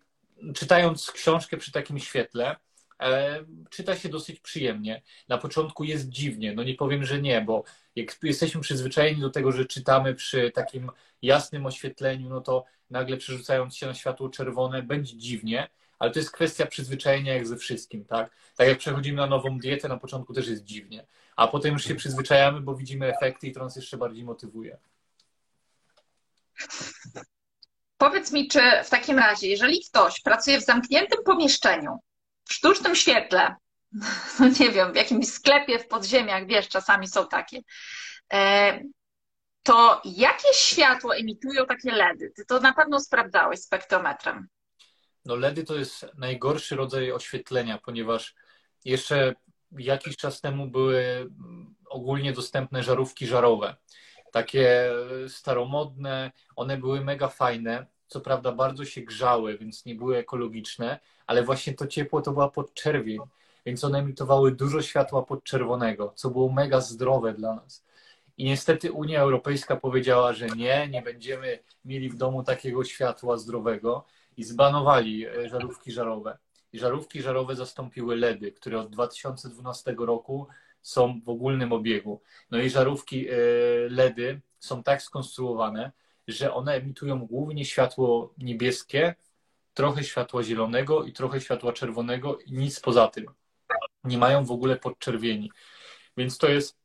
[0.56, 2.56] czytając książkę przy takim świetle,
[3.70, 5.02] czyta się dosyć przyjemnie.
[5.28, 7.64] Na początku jest dziwnie, no nie powiem, że nie, bo
[7.96, 13.76] jak jesteśmy przyzwyczajeni do tego, że czytamy przy takim jasnym oświetleniu, no to nagle przerzucając
[13.76, 18.32] się na światło czerwone będzie dziwnie, ale to jest kwestia przyzwyczajenia jak ze wszystkim, tak?
[18.56, 21.96] Tak jak przechodzimy na nową dietę, na początku też jest dziwnie, a potem już się
[21.96, 24.78] przyzwyczajamy, bo widzimy efekty i to nas jeszcze bardziej motywuje.
[27.98, 32.00] Powiedz mi, czy w takim razie, jeżeli ktoś pracuje w zamkniętym pomieszczeniu,
[32.46, 33.56] w sztucznym świetle,
[34.40, 37.60] no nie wiem, w jakimś sklepie w podziemiach, wiesz, czasami są takie,
[38.34, 38.80] e,
[39.64, 42.32] to jakie światło emitują takie LEDy?
[42.36, 44.48] Ty to na pewno sprawdzałeś spektrometrem.
[45.26, 48.36] No LEDy to jest najgorszy rodzaj oświetlenia, ponieważ
[48.86, 49.36] jeszcze
[49.78, 51.30] jakiś czas temu były
[51.90, 53.76] ogólnie dostępne żarówki żarowe.
[54.32, 54.92] Takie
[55.28, 57.86] staromodne, one były mega fajne.
[58.08, 62.50] Co prawda bardzo się grzały, więc nie były ekologiczne, ale właśnie to ciepło to była
[62.50, 63.20] podczerwień,
[63.66, 67.86] więc one emitowały dużo światła podczerwonego, co było mega zdrowe dla nas.
[68.38, 74.06] I niestety Unia Europejska powiedziała, że nie, nie będziemy mieli w domu takiego światła zdrowego
[74.38, 76.38] i zbanowali e, żarówki żarowe.
[76.74, 80.48] I żarówki żarowe zastąpiły LEDy, które od 2012 roku
[80.82, 82.22] są w ogólnym obiegu.
[82.52, 83.36] No i żarówki e,
[83.90, 85.92] LEDy są tak skonstruowane,
[86.28, 89.16] że one emitują głównie światło niebieskie,
[89.74, 93.26] trochę światła zielonego i trochę światła czerwonego i nic poza tym.
[94.04, 95.52] Nie mają w ogóle podczerwieni.
[96.18, 96.78] Więc to jest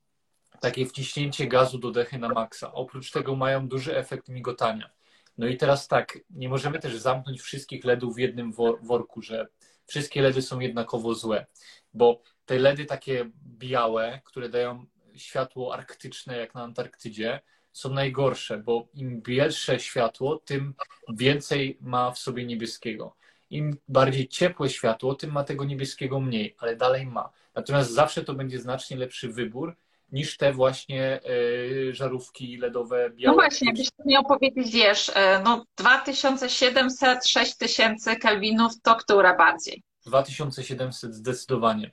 [0.61, 2.72] takie wciśnięcie gazu do dechy na maksa.
[2.72, 4.90] Oprócz tego mają duży efekt migotania.
[5.38, 9.46] No i teraz tak, nie możemy też zamknąć wszystkich LEDów w jednym worku, że
[9.87, 11.46] wszystkie LEDy są jednakowo złe,
[11.94, 17.40] bo te LEDy takie białe, które dają światło arktyczne jak na Antarktydzie,
[17.79, 20.75] są najgorsze, bo im bielsze światło, tym
[21.09, 23.17] więcej ma w sobie niebieskiego.
[23.51, 27.31] Im bardziej ciepłe światło, tym ma tego niebieskiego mniej, ale dalej ma.
[27.55, 29.77] Natomiast zawsze to będzie znacznie lepszy wybór
[30.12, 33.37] niż te właśnie y, żarówki LEDowe białe.
[33.37, 39.83] No właśnie, jakbyś miał powiedzieć, wiesz, e, no 2700, 6000 kelwinów, to która bardziej?
[40.07, 41.91] 2700 zdecydowanie.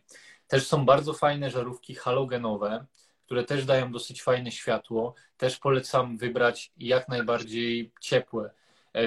[0.48, 2.86] Też są bardzo fajne żarówki halogenowe,
[3.26, 5.16] które też dają dosyć fajne światło.
[5.38, 8.50] Też polecam wybrać jak najbardziej ciepłe.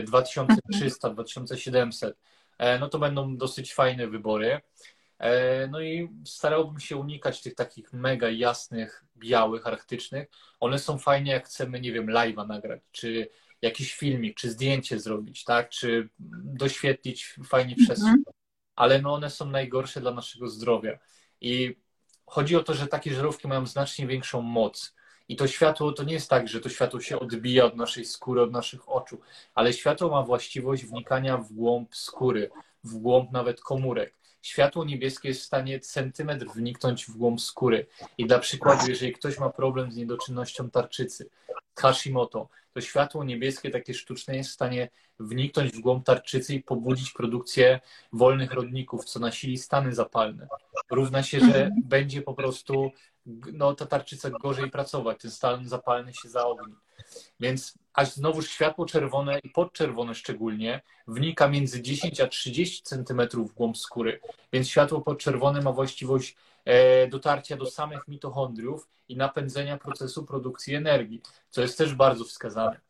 [0.06, 2.16] 2300, e, 2700.
[2.58, 4.60] E, no to będą dosyć fajne wybory.
[5.18, 10.28] E, no i starałbym się unikać tych takich mega jasnych, białych, arktycznych.
[10.60, 13.28] One są fajne, jak chcemy, nie wiem, live'a nagrać, czy
[13.62, 15.68] jakiś filmik, czy zdjęcie zrobić, tak?
[15.68, 16.08] Czy
[16.44, 18.08] doświetlić fajnie przestrzeń.
[18.08, 18.24] Mhm.
[18.76, 20.98] Ale no one są najgorsze dla naszego zdrowia.
[21.40, 21.76] I
[22.28, 24.94] chodzi o to, że takie żarówki mają znacznie większą moc.
[25.28, 28.42] I to światło to nie jest tak, że to światło się odbija od naszej skóry,
[28.42, 29.20] od naszych oczu,
[29.54, 32.50] ale światło ma właściwość wnikania w głąb skóry,
[32.84, 37.86] w głąb nawet komórek światło niebieskie jest w stanie centymetr wniknąć w głąb skóry.
[38.18, 41.30] I dla przykładu, jeżeli ktoś ma problem z niedoczynnością tarczycy,
[41.76, 44.88] Hashimoto, to światło niebieskie, takie sztuczne, jest w stanie
[45.20, 47.80] wniknąć w głąb tarczycy i pobudzić produkcję
[48.12, 50.48] wolnych rodników, co nasili stany zapalne.
[50.90, 51.72] Równa się, że mhm.
[51.84, 52.90] będzie po prostu
[53.52, 56.74] no, ta tarczyca gorzej pracować, ten stan zapalny się zaogni.
[57.40, 63.54] Więc aż znowuż światło czerwone i podczerwone szczególnie wnika między 10 a 30 centymetrów w
[63.54, 64.20] głąb skóry.
[64.52, 66.36] Więc światło podczerwone ma właściwość
[67.10, 72.80] dotarcia do samych mitochondriów i napędzenia procesu produkcji energii, co jest też bardzo wskazane.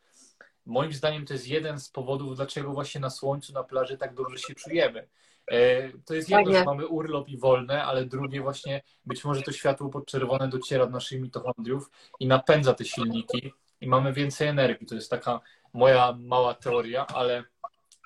[0.65, 4.37] Moim zdaniem to jest jeden z powodów, dlaczego właśnie na słońcu, na plaży tak dobrze
[4.37, 5.07] się czujemy.
[5.51, 9.51] E, to jest jedno, że mamy urlop i wolne, ale drugie właśnie być może to
[9.51, 14.87] światło podczerwone dociera do naszych mitochondriów i napędza te silniki i mamy więcej energii.
[14.87, 15.39] To jest taka
[15.73, 17.43] moja mała teoria, ale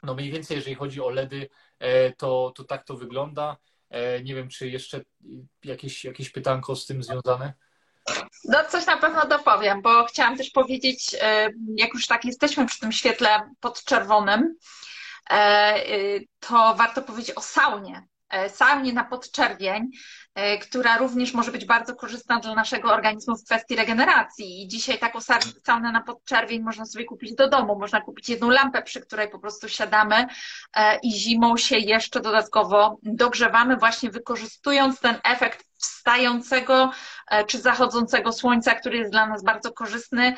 [0.04, 3.58] no mniej więcej jeżeli chodzi o LEDy, e, to, to tak to wygląda.
[3.94, 5.02] E, nie wiem, czy jeszcze
[5.64, 7.54] jakieś, jakieś pytanko z tym związane?
[8.46, 12.80] No coś na pewno dopowiem, bo chciałam też powiedzieć, e, jak już tak jesteśmy przy
[12.80, 13.30] tym świetle
[13.60, 14.56] podczerwonym,
[16.40, 18.08] to warto powiedzieć o saunie.
[18.50, 20.23] Saunie na podczerwień, E,
[20.62, 24.64] która również może być bardzo korzystna dla naszego organizmu w kwestii regeneracji.
[24.64, 25.20] I dzisiaj taką
[25.64, 27.80] saunę na podczerwień można sobie kupić do domu.
[27.80, 30.28] Można kupić jedną lampę, przy której po prostu siadamy
[30.76, 36.92] e, i zimą się jeszcze dodatkowo dogrzewamy, właśnie wykorzystując ten efekt wstającego
[37.28, 40.36] e, czy zachodzącego słońca, który jest dla nas bardzo korzystny,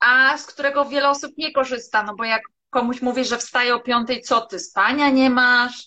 [0.00, 3.80] a z którego wiele osób nie korzysta, no bo jak komuś mówisz, że wstaje o
[3.80, 5.86] piątej, co ty, spania nie masz,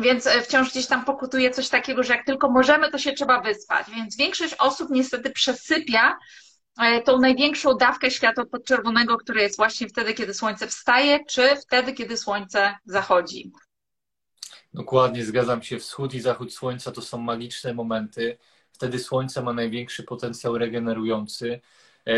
[0.00, 3.40] więc e, wciąż gdzieś tam pokutuje coś takiego, że jak tylko możemy, to się trzeba
[3.40, 3.86] wyspać.
[3.96, 6.18] Więc większość osób niestety przesypia
[6.80, 11.92] e, tą największą dawkę światła podczerwonego, które jest właśnie wtedy, kiedy słońce wstaje, czy wtedy,
[11.92, 13.52] kiedy słońce zachodzi.
[14.74, 15.78] Dokładnie, zgadzam się.
[15.78, 18.38] Wschód i zachód słońca to są magiczne momenty.
[18.72, 21.60] Wtedy słońce ma największy potencjał regenerujący.
[22.06, 22.12] E,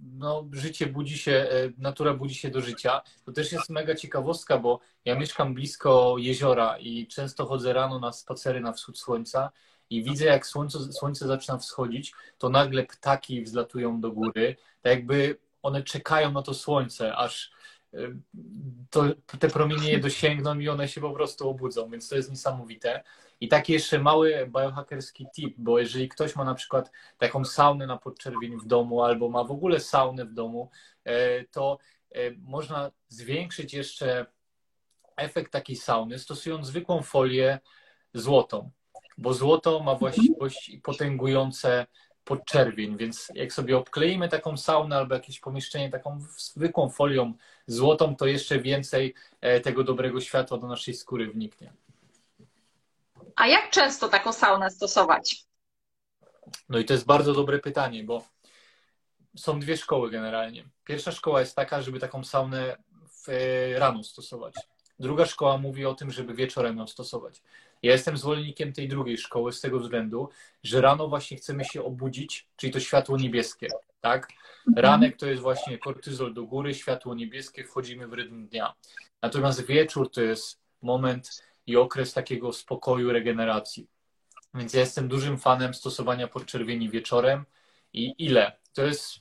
[0.00, 3.02] no, życie budzi się, e, natura budzi się do życia.
[3.24, 8.12] To też jest mega ciekawostka, bo ja mieszkam blisko jeziora i często chodzę rano na
[8.12, 9.50] spacery na wschód słońca
[9.90, 15.38] i widzę, jak słońce, słońce zaczyna wschodzić, to nagle ptaki wzlatują do góry, tak jakby
[15.62, 17.50] one czekają na to słońce, aż
[18.90, 19.04] to,
[19.38, 23.02] te promienie je dosięgną i one się po prostu obudzą, więc to jest niesamowite.
[23.40, 27.96] I taki jeszcze mały biohackerski tip, bo jeżeli ktoś ma na przykład taką saunę na
[27.96, 30.70] podczerwień w domu albo ma w ogóle saunę w domu,
[31.04, 31.78] e, to
[32.12, 34.26] e, można zwiększyć jeszcze
[35.16, 37.58] efekt takiej sauny stosując zwykłą folię
[38.14, 38.70] złotą,
[39.18, 41.86] bo złoto ma właściwości potęgujące
[42.24, 47.34] podczerwień, więc jak sobie obkleimy taką saunę albo jakieś pomieszczenie taką zwykłą folią
[47.66, 51.72] złotą, to jeszcze więcej e, tego dobrego światła do naszej skóry wniknie.
[53.36, 55.44] A jak często taką saunę stosować?
[56.68, 58.24] No i to jest bardzo dobre pytanie, bo
[59.36, 60.64] są dwie szkoły generalnie.
[60.84, 62.76] Pierwsza szkoła jest taka, żeby taką saunę
[63.08, 64.54] w, e, rano stosować.
[64.98, 67.42] Druga szkoła mówi o tym, żeby wieczorem ją stosować.
[67.84, 70.28] Ja jestem zwolennikiem tej drugiej szkoły z tego względu,
[70.62, 73.68] że rano właśnie chcemy się obudzić, czyli to światło niebieskie,
[74.00, 74.28] tak?
[74.68, 74.84] Mhm.
[74.84, 78.74] Ranek to jest właśnie kortyzol do góry, światło niebieskie, wchodzimy w rytm dnia.
[79.22, 83.86] Natomiast wieczór to jest moment i okres takiego spokoju, regeneracji.
[84.54, 87.44] Więc ja jestem dużym fanem stosowania podczerwieni wieczorem
[87.92, 88.52] i ile?
[88.72, 89.20] To jest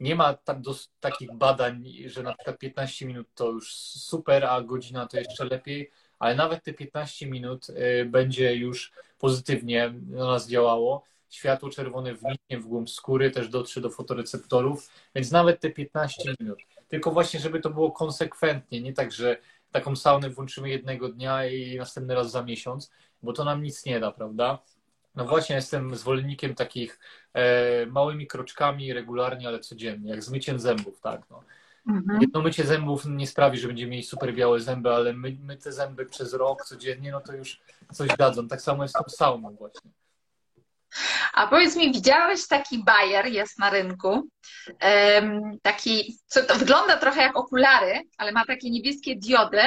[0.00, 4.62] nie ma tak do, takich badań, że na przykład 15 minut to już super, a
[4.62, 10.48] godzina to jeszcze lepiej, ale nawet te 15 minut y, będzie już pozytywnie na nas
[10.48, 11.04] działało.
[11.30, 16.58] Światło czerwone wniknie w głąb skóry, też dotrze do fotoreceptorów, więc nawet te 15 minut.
[16.88, 19.36] Tylko właśnie, żeby to było konsekwentnie, nie tak, że
[19.72, 22.90] taką saunę włączymy jednego dnia i następny raz za miesiąc,
[23.22, 24.58] bo to nam nic nie da, prawda?
[25.14, 27.00] No właśnie, jestem zwolennikiem takich
[27.34, 31.22] e, małymi kroczkami, regularnie, ale codziennie, jak z myciem zębów, tak.
[31.30, 31.42] No.
[31.88, 32.20] Mhm.
[32.20, 35.72] Jedno mycie zębów nie sprawi, że będziemy mieli super białe zęby, ale my, my te
[35.72, 37.60] zęby przez rok codziennie, no to już
[37.92, 38.48] coś dadzą.
[38.48, 39.90] Tak samo jest z tą sauną właśnie.
[41.32, 44.28] A powiedz mi, widziałeś taki bajer, jest na rynku,
[45.62, 49.60] taki, co to wygląda trochę jak okulary, ale ma takie niebieskie diody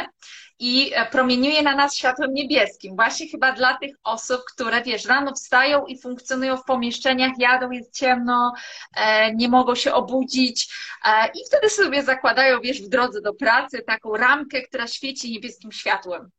[0.61, 2.95] i e, promieniuje na nas światłem niebieskim.
[2.95, 7.97] Właśnie chyba dla tych osób, które, wiesz, rano wstają i funkcjonują w pomieszczeniach, jadą, jest
[7.97, 8.53] ciemno,
[8.95, 10.74] e, nie mogą się obudzić
[11.05, 15.72] e, i wtedy sobie zakładają, wiesz, w drodze do pracy taką ramkę, która świeci niebieskim
[15.72, 16.30] światłem.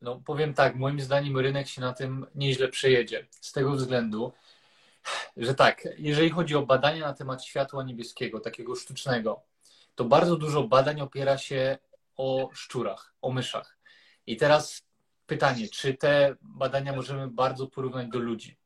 [0.00, 3.26] No powiem tak, moim zdaniem rynek się na tym nieźle przejedzie.
[3.30, 4.32] Z tego względu,
[5.36, 9.42] że tak, jeżeli chodzi o badania na temat światła niebieskiego, takiego sztucznego,
[9.94, 11.78] to bardzo dużo badań opiera się
[12.16, 13.78] o szczurach, o myszach.
[14.26, 14.82] I teraz
[15.26, 18.56] pytanie, czy te badania możemy bardzo porównać do ludzi?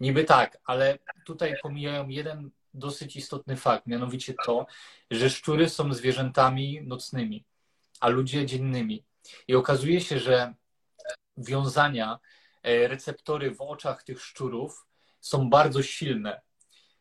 [0.00, 4.66] Niby tak, ale tutaj pomijają jeden dosyć istotny fakt, mianowicie to,
[5.10, 7.44] że szczury są zwierzętami nocnymi,
[8.00, 9.04] a ludzie dziennymi.
[9.48, 10.54] I okazuje się, że
[11.36, 12.18] wiązania,
[12.62, 14.86] e, receptory w oczach tych szczurów
[15.20, 16.40] są bardzo silne.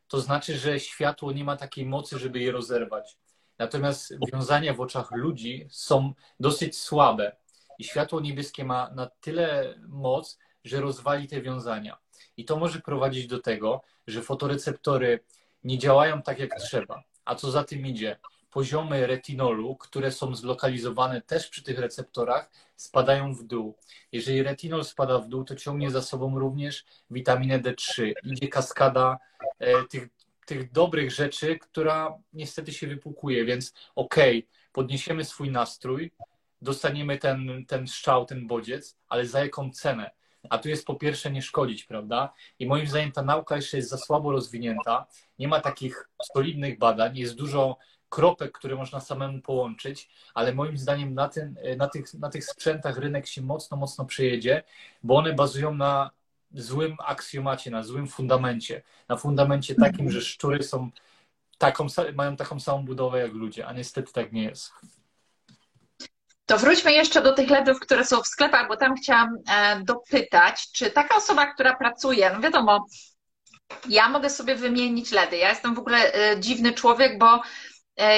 [0.07, 3.17] To znaczy, że światło nie ma takiej mocy, żeby je rozerwać.
[3.57, 7.35] Natomiast wiązania w oczach ludzi są dosyć słabe.
[7.79, 11.97] I światło niebieskie ma na tyle moc, że rozwali te wiązania.
[12.37, 15.19] I to może prowadzić do tego, że fotoreceptory
[15.63, 17.03] nie działają tak jak trzeba.
[17.25, 18.19] A co za tym idzie?
[18.51, 23.77] Poziomy retinolu, które są zlokalizowane też przy tych receptorach, spadają w dół.
[24.11, 28.11] Jeżeli retinol spada w dół, to ciągnie za sobą również witaminę D3.
[28.23, 29.17] Idzie kaskada
[29.59, 30.09] e, tych,
[30.45, 36.11] tych dobrych rzeczy, która niestety się wypłukuje, więc okej, okay, podniesiemy swój nastrój,
[36.61, 40.11] dostaniemy ten, ten szczał, ten bodziec, ale za jaką cenę?
[40.49, 42.33] A tu jest po pierwsze nie szkodzić, prawda?
[42.59, 45.07] I moim zdaniem ta nauka jeszcze jest za słabo rozwinięta,
[45.39, 47.77] nie ma takich solidnych badań, jest dużo
[48.11, 52.97] kropek, które można samemu połączyć, ale moim zdaniem na, ten, na, tych, na tych sprzętach
[52.97, 54.63] rynek się mocno, mocno przejedzie,
[55.03, 56.11] bo one bazują na
[56.53, 58.81] złym aksjomacie, na złym fundamencie.
[59.07, 60.89] Na fundamencie takim, że szczury są
[61.57, 64.71] taką, mają taką samą budowę jak ludzie, a niestety tak nie jest.
[66.45, 70.71] To wróćmy jeszcze do tych LEDów, które są w sklepach, bo tam chciałam e, dopytać,
[70.71, 72.85] czy taka osoba, która pracuje, no wiadomo,
[73.89, 75.37] ja mogę sobie wymienić LEDy.
[75.37, 77.41] Ja jestem w ogóle e, dziwny człowiek, bo E,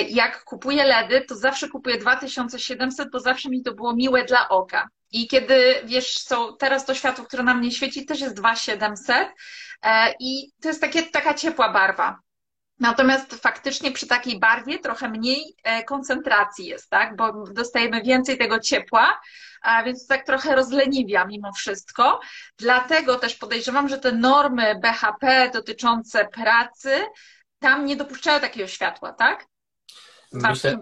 [0.09, 4.89] jak kupuję LEDy, to zawsze kupuję 2700, bo zawsze mi to było miłe dla oka.
[5.11, 9.29] I kiedy, wiesz co, teraz to światło, które na mnie świeci, też jest 2700
[9.81, 12.19] e, i to jest takie, taka ciepła barwa.
[12.79, 17.15] Natomiast faktycznie przy takiej barwie trochę mniej e, koncentracji jest, tak?
[17.15, 19.19] Bo dostajemy więcej tego ciepła,
[19.61, 22.19] a więc tak trochę rozleniwia mimo wszystko.
[22.57, 27.05] Dlatego też podejrzewam, że te normy BHP dotyczące pracy
[27.59, 29.45] tam nie dopuszczają takiego światła, tak?
[30.33, 30.77] Myślę,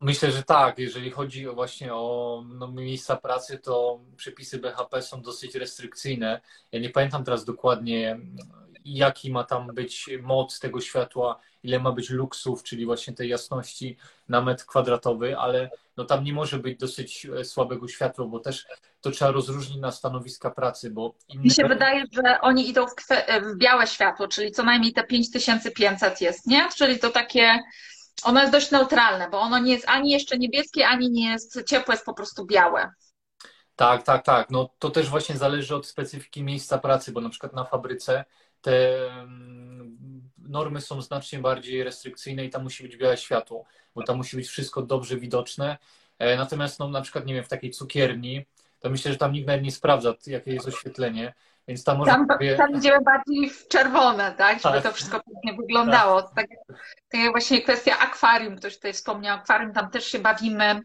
[0.00, 0.78] myślę, że tak.
[0.78, 6.40] Jeżeli chodzi o właśnie o no, miejsca pracy, to przepisy BHP są dosyć restrykcyjne.
[6.72, 8.20] Ja nie pamiętam teraz dokładnie,
[8.84, 13.96] jaki ma tam być moc tego światła, ile ma być luksów, czyli właśnie tej jasności
[14.28, 18.66] na metr kwadratowy, ale no tam nie może być dosyć e, słabego światła, bo też
[19.00, 21.42] to trzeba rozróżnić na stanowiska pracy, bo inne...
[21.42, 22.94] Mi się wydaje, że oni idą w,
[23.42, 26.68] w białe światło, czyli co najmniej te 5500 jest, nie?
[26.76, 27.58] Czyli to takie
[28.22, 31.94] ono jest dość neutralne, bo ono nie jest ani jeszcze niebieskie, ani nie jest ciepłe,
[31.94, 32.90] jest po prostu białe.
[33.76, 34.50] Tak, tak, tak.
[34.50, 38.24] No to też właśnie zależy od specyfiki miejsca pracy, bo na przykład na fabryce
[38.60, 44.16] te mm, normy są znacznie bardziej restrykcyjne i tam musi być białe światło, bo tam
[44.16, 45.78] musi być wszystko dobrze widoczne.
[46.18, 48.46] E, natomiast no, na przykład, nie wiem, w takiej cukierni,
[48.80, 51.34] to myślę, że tam nikt nawet nie sprawdza, jakie jest oświetlenie,
[51.70, 52.56] Więc tam tam, sobie...
[52.56, 54.60] tam idziemy bardziej w czerwone, tak?
[54.62, 54.82] Żeby Tak.
[54.82, 56.22] to wszystko pięknie wyglądało.
[56.22, 56.34] Tak.
[57.08, 60.80] tak jak właśnie kwestia akwarium, ktoś tutaj wspomniał, akwarium, tam też się bawimy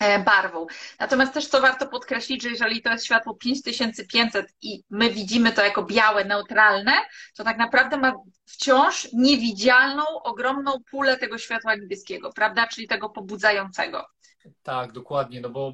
[0.00, 0.66] e, barwą.
[1.00, 5.64] Natomiast też co warto podkreślić, że jeżeli to jest światło 5500 i my widzimy to
[5.64, 6.92] jako białe, neutralne,
[7.36, 8.12] to tak naprawdę ma
[8.46, 12.66] wciąż niewidzialną, ogromną pulę tego światła niebieskiego, prawda?
[12.66, 14.06] Czyli tego pobudzającego.
[14.62, 15.72] Tak, dokładnie, no bo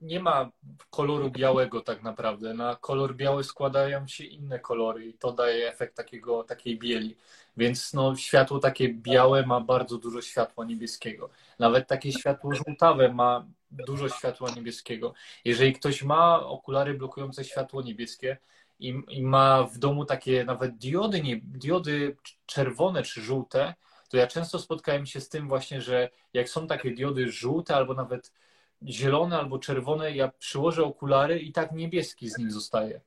[0.00, 0.50] nie ma
[0.90, 2.54] koloru białego tak naprawdę.
[2.54, 7.16] Na kolor biały składają się inne kolory i to daje efekt takiego, takiej bieli.
[7.56, 11.30] Więc no, światło takie białe ma bardzo dużo światła niebieskiego.
[11.58, 15.14] Nawet takie światło żółtawe ma dużo światła niebieskiego.
[15.44, 18.36] Jeżeli ktoś ma okulary blokujące światło niebieskie
[18.80, 23.74] i, i ma w domu takie nawet diody, nie, diody czerwone czy żółte,
[24.08, 27.94] to ja często spotkałem się z tym właśnie, że jak są takie diody żółte albo
[27.94, 28.32] nawet
[28.86, 33.00] zielone albo czerwone, ja przyłożę okulary i tak niebieski z nich zostaje.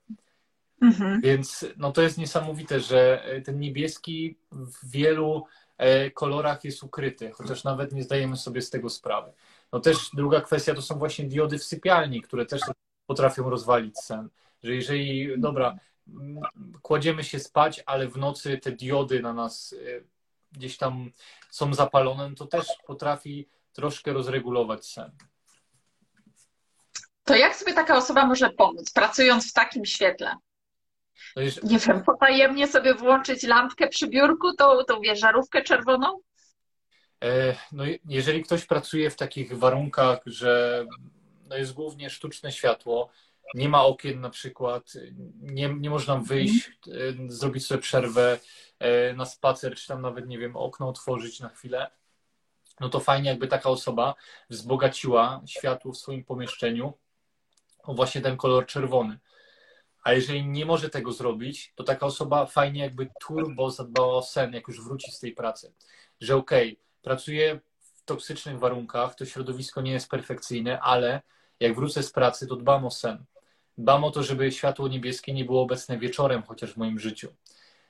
[0.82, 1.22] Mhm.
[1.22, 5.46] Więc no to jest niesamowite, że e, ten niebieski w wielu
[5.78, 9.32] e, kolorach jest ukryty, chociaż nawet nie zdajemy sobie z tego sprawy.
[9.72, 12.62] No też druga kwestia to są właśnie diody w sypialni, które też
[13.06, 14.30] potrafią rozwalić sen.
[14.64, 15.76] Że jeżeli, dobra,
[16.82, 20.02] kładziemy się spać, ale w nocy te diody na nas e,
[20.52, 21.12] gdzieś tam
[21.50, 25.12] są zapalone, to też potrafi troszkę rozregulować sen.
[27.32, 30.36] To jak sobie taka osoba może pomóc, pracując w takim świetle?
[31.36, 31.64] No już...
[31.64, 36.20] Nie wiem, potajemnie sobie włączyć lampkę przy biurku, tą, tą wiesz, żarówkę czerwoną?
[37.24, 40.86] E, no, jeżeli ktoś pracuje w takich warunkach, że
[41.50, 43.10] no jest głównie sztuczne światło,
[43.54, 44.94] nie ma okien na przykład,
[45.42, 47.32] nie, nie można wyjść, mm.
[47.32, 48.40] zrobić sobie przerwę
[48.80, 51.92] e, na spacer, czy tam nawet, nie wiem, okno otworzyć na chwilę,
[52.80, 54.16] no to fajnie jakby taka osoba
[54.50, 56.94] wzbogaciła światło w swoim pomieszczeniu
[57.88, 59.20] właśnie ten kolor czerwony.
[60.04, 64.54] A jeżeli nie może tego zrobić, to taka osoba fajnie jakby turbo zadbała o sen,
[64.54, 65.74] jak już wróci z tej pracy.
[66.20, 71.22] Że okej, okay, pracuję w toksycznych warunkach, to środowisko nie jest perfekcyjne, ale
[71.60, 73.26] jak wrócę z pracy, to dbam o sen.
[73.78, 77.34] Dbam o to, żeby światło niebieskie nie było obecne wieczorem chociaż w moim życiu.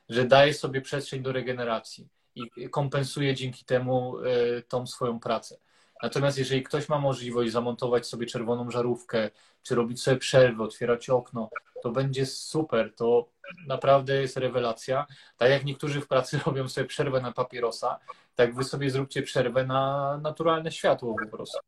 [0.10, 5.58] Że daję sobie przestrzeń do regeneracji i kompensuję dzięki temu y, tą swoją pracę.
[6.04, 9.30] Natomiast jeżeli ktoś ma możliwość zamontować sobie czerwoną żarówkę,
[9.64, 11.50] czy robić sobie przerwę, otwierać okno,
[11.84, 12.94] to będzie super.
[12.96, 13.30] To
[13.68, 15.06] naprawdę jest rewelacja.
[15.38, 18.00] Tak jak niektórzy w pracy robią sobie przerwę na papierosa,
[18.36, 21.60] tak wy sobie zróbcie przerwę na naturalne światło po prostu.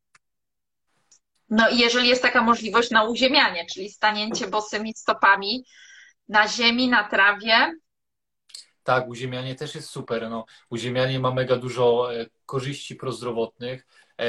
[1.50, 5.66] No i jeżeli jest taka możliwość na uziemianie, czyli stanięcie bosymi stopami
[6.30, 7.74] na ziemi, na trawie.
[8.84, 10.30] Tak, uziemianie też jest super.
[10.30, 13.86] No, uziemianie ma mega dużo e, korzyści prozdrowotnych
[14.18, 14.26] E,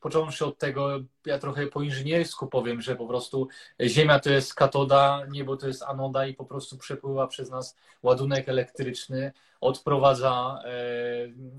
[0.00, 0.88] począwszy od tego,
[1.26, 3.48] ja trochę po inżyniersku powiem, że po prostu
[3.80, 8.48] Ziemia to jest katoda, niebo to jest anoda i po prostu przepływa przez nas ładunek
[8.48, 10.70] elektryczny, odprowadza e,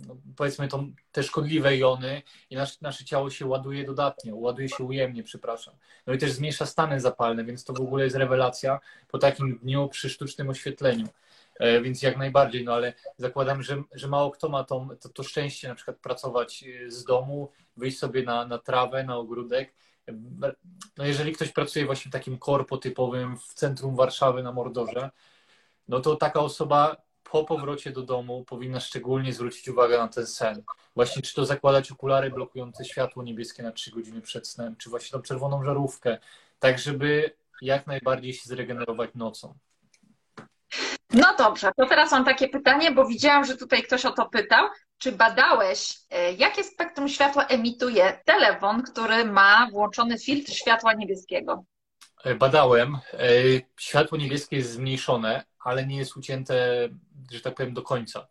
[0.08, 0.68] no, powiedzmy
[1.12, 5.74] te szkodliwe jony i nasz, nasze ciało się ładuje dodatnio, ładuje się ujemnie, przepraszam.
[6.08, 9.88] No i też zmniejsza stany zapalne, więc to w ogóle jest rewelacja po takim dniu
[9.88, 11.08] przy sztucznym oświetleniu.
[11.60, 15.24] E, więc jak najbardziej, no ale zakładam, że, że mało kto ma to, to, to
[15.24, 19.74] szczęście na przykład pracować e, z domu, wyjść sobie na, na trawę, na ogródek.
[20.98, 25.10] No jeżeli ktoś pracuje właśnie takim korpo typowym w centrum Warszawy na Mordorze,
[25.88, 30.64] no to taka osoba po powrocie do domu powinna szczególnie zwrócić uwagę na ten sen.
[30.96, 35.18] Właśnie czy to zakładać okulary blokujące światło niebieskie na 3 godziny przed snem, czy właśnie
[35.18, 36.18] tą czerwoną żarówkę,
[36.60, 37.32] tak żeby
[37.62, 39.58] jak najbardziej się zregenerować nocą.
[41.18, 44.68] No dobrze, to teraz mam takie pytanie, bo widziałam, że tutaj ktoś o to pytał.
[44.98, 51.64] Czy badałeś, e, jakie spektrum światła emituje telefon, który ma włączony filtr światła niebieskiego?
[52.24, 52.98] E, badałem.
[53.14, 53.30] E,
[53.80, 56.90] światło niebieskie jest zmniejszone, ale nie jest ucięte,
[57.32, 58.28] że tak powiem, do końca.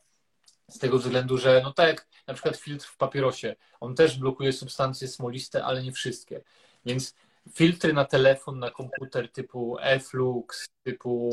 [0.69, 4.53] Z tego względu, że no tak jak na przykład filtr w papierosie, on też blokuje
[4.53, 6.41] substancje smoliste, ale nie wszystkie.
[6.85, 7.15] Więc
[7.55, 11.31] filtry na telefon, na komputer typu e-flux, typu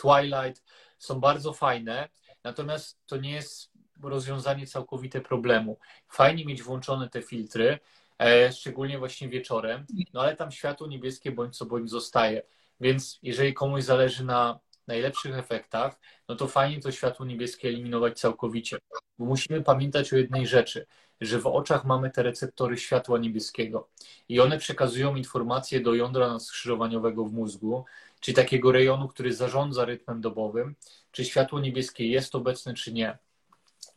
[0.00, 0.64] Twilight
[0.98, 2.08] są bardzo fajne,
[2.44, 3.70] natomiast to nie jest
[4.02, 5.78] rozwiązanie całkowite problemu.
[6.08, 7.78] Fajnie mieć włączone te filtry,
[8.18, 12.42] e, szczególnie właśnie wieczorem, no ale tam światło niebieskie bądź co bądź zostaje.
[12.80, 18.78] Więc jeżeli komuś zależy na najlepszych efektach, no to fajnie to światło niebieskie eliminować całkowicie.
[19.18, 20.86] Bo musimy pamiętać o jednej rzeczy,
[21.20, 23.88] że w oczach mamy te receptory światła niebieskiego
[24.28, 27.84] i one przekazują informacje do jądra skrzyżowaniowego w mózgu,
[28.20, 30.74] czyli takiego rejonu, który zarządza rytmem dobowym,
[31.12, 33.18] czy światło niebieskie jest obecne, czy nie.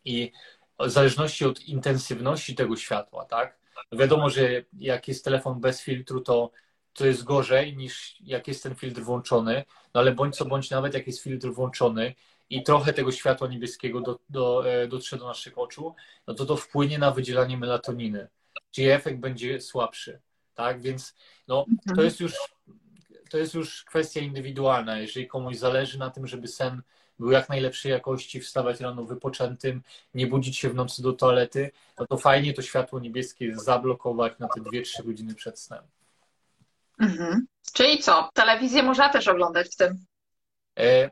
[0.05, 0.31] I
[0.79, 3.57] w zależności od intensywności tego światła, tak?
[3.91, 6.51] Wiadomo, że jak jest telefon bez filtru, to
[6.93, 9.63] to jest gorzej niż jak jest ten filtr włączony,
[9.93, 12.15] no ale bądź co bądź, nawet jak jest filtr włączony
[12.49, 15.95] i trochę tego światła niebieskiego do, do, e, dotrze do naszych oczu,
[16.27, 18.27] no to to wpłynie na wydzielanie melatoniny,
[18.71, 20.21] czyli efekt będzie słabszy,
[20.55, 20.81] tak?
[20.81, 21.15] Więc
[21.47, 22.05] no, to Mhm.
[22.05, 22.33] jest już
[23.33, 24.99] to jest już kwestia indywidualna.
[24.99, 26.81] Jeżeli komuś zależy na tym, żeby sen
[27.19, 29.81] był jak najlepszej jakości, wstawać rano wypoczętym,
[30.13, 34.47] nie budzić się w nocy do toalety, no to fajnie to światło niebieskie zablokować na
[34.47, 35.83] te 2-3 godziny przed snem.
[36.99, 37.47] Mhm.
[37.73, 38.29] Czyli co?
[38.33, 40.05] Telewizję można też oglądać w tym.
[40.79, 41.09] E,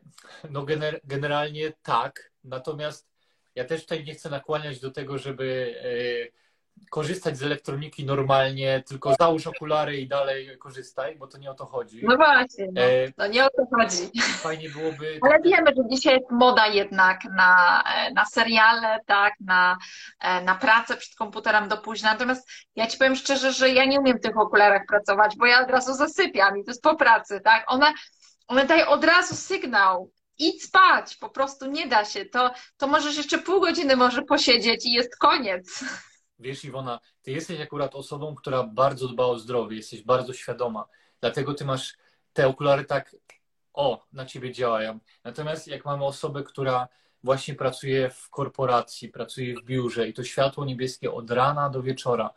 [0.49, 3.07] No gener generalnie tak, natomiast
[3.55, 6.50] ja też tutaj nie chcę nakłaniać do tego, żeby e,
[6.91, 11.65] korzystać z elektroniki normalnie, tylko załóż okulary i dalej korzystaj, bo to nie o to
[11.65, 12.01] chodzi.
[12.03, 12.81] No właśnie, no.
[12.81, 14.21] E, no nie o to chodzi.
[14.21, 15.19] Fajnie byłoby.
[15.25, 19.77] Ale wiemy, że dzisiaj jest moda jednak na, e, na seriale, tak, na,
[20.19, 22.11] e, na pracę przed komputerem do późna.
[22.11, 25.63] Natomiast ja ci powiem szczerze, że ja nie umiem w tych okularach pracować, bo ja
[25.63, 27.63] od razu zasypiam i to jest po pracy, tak?
[27.67, 27.93] One,
[28.47, 30.11] one dają od razu sygnał.
[30.37, 32.25] Idź spać, po prostu nie da się.
[32.25, 35.83] To, to możesz jeszcze pół godziny może posiedzieć i jest koniec.
[36.41, 40.85] Wiesz, Iwona, ty jesteś akurat osobą, która bardzo dba o zdrowie, jesteś bardzo świadoma.
[41.21, 41.97] Dlatego ty masz
[42.33, 43.15] te okulary tak,
[43.73, 44.99] o, na ciebie działają.
[45.23, 46.87] Natomiast jak mamy osobę, która
[47.23, 52.29] właśnie pracuje w korporacji, pracuje w biurze i to światło niebieskie od rana do wieczora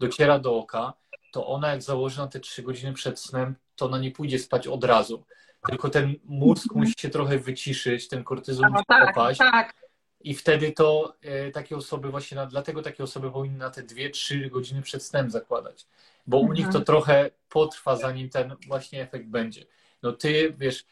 [0.00, 0.92] dociera do oka,
[1.32, 4.66] to ona jak założy na te trzy godziny przed snem, to ona nie pójdzie spać
[4.66, 5.24] od razu.
[5.68, 9.38] Tylko ten mózg musi się trochę wyciszyć, ten kortyzol No musi tak, opaść.
[9.38, 9.74] tak.
[10.20, 14.82] I wtedy to e, takie osoby właśnie, dlatego takie osoby powinny na te 2-3 godziny
[14.82, 15.86] przed snem zakładać,
[16.26, 16.58] bo u Mhm.
[16.58, 19.66] nich to trochę potrwa, zanim ten właśnie efekt będzie.
[20.02, 20.84] No ty, wiesz,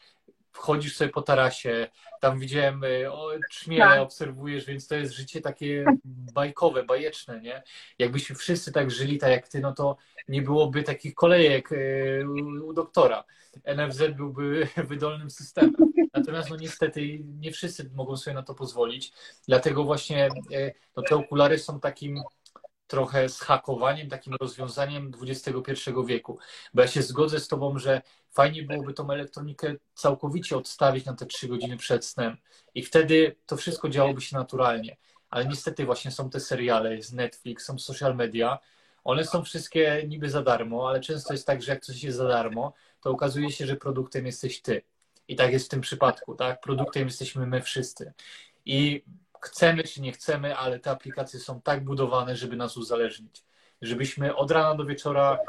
[0.57, 1.87] wchodzisz sobie po tarasie,
[2.21, 4.01] tam widziałem, e, o, czmie Tak.
[4.01, 7.63] obserwujesz, więc to jest życie takie bajkowe, bajeczne, nie?
[7.99, 9.97] Jakbyśmy wszyscy tak żyli, tak jak ty, no to
[10.27, 11.75] nie byłoby takich kolejek e,
[12.63, 13.23] u, doktora.
[13.77, 15.73] NFZ byłby wydolnym systemem.
[16.13, 19.11] Natomiast no niestety nie wszyscy mogą sobie na to pozwolić.
[19.47, 22.21] Dlatego właśnie e, no, te okulary są takim
[22.87, 26.39] trochę zhakowaniem, takim rozwiązaniem XXI wieku.
[26.73, 31.25] Bo ja się zgodzę z Tobą, że fajnie byłoby tą elektronikę całkowicie odstawić na te
[31.25, 32.37] trzy godziny przed snem
[32.75, 34.97] i wtedy to wszystko działoby się naturalnie.
[35.29, 38.59] Ale niestety właśnie są te seriale, jest Netflix, są social media.
[39.03, 42.27] One są wszystkie niby za darmo, ale często jest tak, że jak coś jest za
[42.27, 44.81] darmo, to okazuje się, że produktem jesteś ty.
[45.27, 46.61] I tak jest w tym przypadku, tak?
[46.61, 48.13] Produktem jesteśmy my wszyscy.
[48.65, 49.03] I
[49.47, 53.43] chcemy czy nie chcemy, ale te aplikacje są tak budowane, żeby nas uzależnić.
[53.81, 55.39] Żebyśmy od rana do wieczora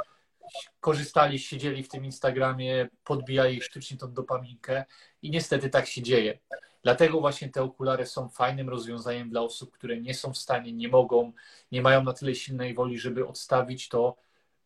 [0.81, 4.85] korzystali, siedzieli w tym Instagramie, podbijali sztucznie tą dopaminkę
[5.23, 6.39] i niestety tak się dzieje.
[6.83, 10.89] Dlatego właśnie te okulary są fajnym rozwiązaniem dla osób, które nie są w stanie, nie
[10.89, 11.33] mogą,
[11.73, 14.17] nie mają na tyle silnej woli, żeby odstawić to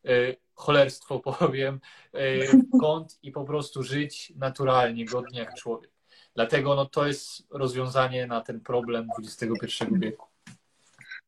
[0.06, 1.80] y, cholerstwo, powiem,
[2.14, 5.91] y, w kąt i po prostu żyć naturalnie, godnie jak człowiek.
[6.34, 10.32] Dlatego no, to jest rozwiązanie na ten problem XXI wieku.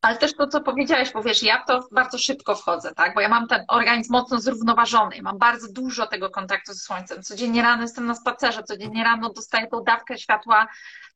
[0.05, 3.14] Ale też to, co powiedziałeś, bo wiesz, ja to bardzo szybko wchodzę, tak?
[3.14, 7.22] Bo ja mam ten organizm mocno zrównoważony, mam bardzo dużo tego kontaktu ze słońcem.
[7.22, 10.66] Codziennie rano jestem na spacerze, codziennie rano dostaję tą dawkę światła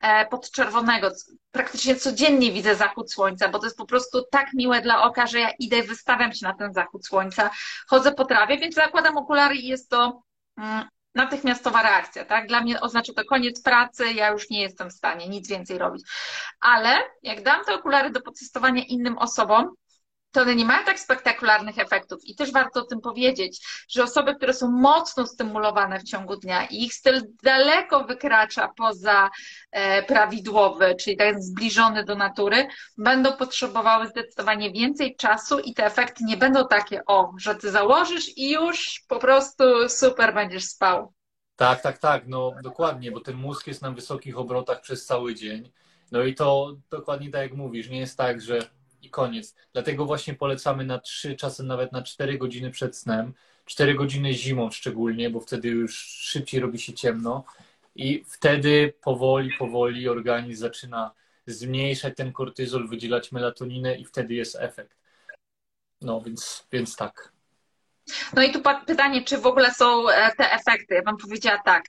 [0.01, 1.11] e, podczerwonego.
[1.51, 5.41] Praktycznie codziennie widzę zachód słońca, bo to jest po prostu tak miłe dla oka, że
[5.41, 7.51] ja idę i wystawiam się na ten zachód słońca,
[7.87, 10.23] chodzę po trawie, więc zakładam okulary i jest to
[10.59, 10.89] mm,
[11.19, 12.47] natychmiastowa reakcja, tak?
[12.47, 16.03] Dla mnie oznacza to koniec pracy, ja już nie jestem w stanie nic więcej robić.
[16.61, 19.69] Ale jak dam te okulary do potestowania innym osobom,
[20.33, 22.25] to one nie mają tak spektakularnych efektów.
[22.25, 26.67] I też warto o tym powiedzieć, że osoby, które są mocno stymulowane w ciągu dnia
[26.67, 29.31] i ich styl daleko wykracza poza
[29.71, 32.67] e, prawidłowy, czyli tak zbliżony do natury,
[32.99, 38.39] będą potrzebowały zdecydowanie więcej czasu i te efekty nie będą takie, o, że ty założysz
[38.39, 41.13] i już po prostu super będziesz spał.
[41.57, 45.73] Tak, tak, tak, no dokładnie, bo ten mózg jest na wysokich obrotach przez cały dzień.
[46.13, 49.55] No i to dokładnie tak jak mówisz, nie jest tak, że i koniec.
[49.73, 53.35] Dlatego właśnie polecamy na 3, czasem nawet na 4 godziny przed snem.
[53.65, 57.45] 4 godziny zimą szczególnie, bo wtedy już szybciej robi się ciemno
[57.95, 61.15] i wtedy powoli, powoli organizm zaczyna
[61.47, 64.97] zmniejszać ten kortyzol, wydzielać melatoninę i wtedy jest efekt.
[66.01, 67.33] No więc, więc tak.
[68.35, 70.95] No i tu pytanie, czy w ogóle są e, te efekty?
[70.95, 71.85] Ja bym powiedziała tak.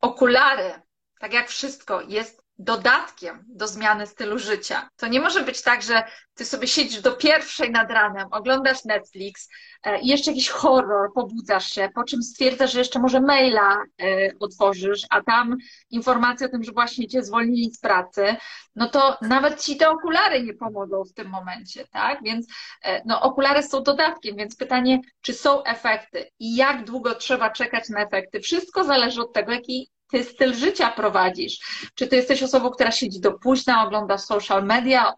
[0.00, 0.72] Okulary,
[1.18, 4.88] tak jak wszystko, jest dodatkiem do zmiany stylu życia.
[4.96, 9.48] To nie może być tak, że ty sobie siedzisz do pierwszej nad ranem, oglądasz Netflix
[9.82, 14.30] e, i jeszcze jakiś horror, pobudzasz się, po czym stwierdzasz, że jeszcze może maila e,
[14.40, 15.56] otworzysz, a tam
[15.90, 18.36] informacja o tym, że właśnie cię zwolnili z pracy,
[18.76, 22.22] no to nawet ci te okulary nie pomogą w tym momencie, tak?
[22.22, 22.46] Więc
[22.82, 27.88] e, no, okulary są dodatkiem, więc pytanie, czy są efekty i jak długo trzeba czekać
[27.88, 28.40] na efekty?
[28.40, 31.58] Wszystko zależy od tego, jaki ty styl życia prowadzisz.
[31.94, 35.12] Czy ty jesteś osobą, która siedzi do późna, ogląda social media,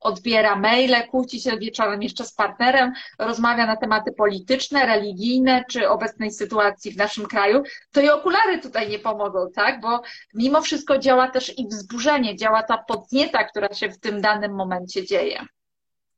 [0.00, 6.30] odbiera maile, kłóci się wieczorem jeszcze z partnerem, rozmawia na tematy polityczne, religijne, czy obecnej
[6.30, 7.62] sytuacji w naszym kraju,
[7.92, 9.80] to i okulary tutaj nie pomogą, tak?
[9.80, 10.02] Bo
[10.34, 15.06] mimo wszystko działa też i wzburzenie, działa ta podnieta, która się w tym danym momencie
[15.06, 15.46] dzieje.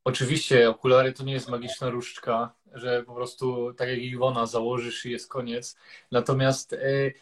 [0.03, 5.11] Oczywiście, okulary to nie jest magiczna różdżka, że po prostu tak jak Iwona założysz i
[5.11, 5.77] jest koniec.
[6.11, 7.13] Natomiast yy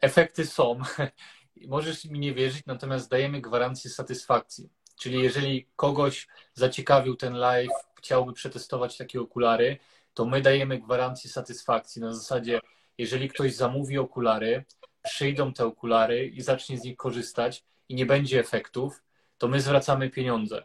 [0.00, 0.78] efekty są.
[1.68, 4.68] Możesz mi nie wierzyć, natomiast dajemy gwarancję satysfakcji.
[5.00, 9.78] Czyli jeżeli kogoś zaciekawił ten live, chciałby przetestować takie okulary,
[10.14, 12.60] to my dajemy gwarancję satysfakcji na zasadzie,
[12.98, 14.64] jeżeli ktoś zamówi okulary,
[15.02, 19.02] przyjdą te okulary i zacznie z nich korzystać i nie będzie efektów,
[19.38, 20.64] to my zwracamy pieniądze,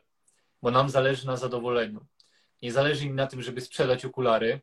[0.62, 2.06] bo nam zależy na zadowoleniu.
[2.62, 4.62] Nie zależy im na tym, żeby sprzedać okulary,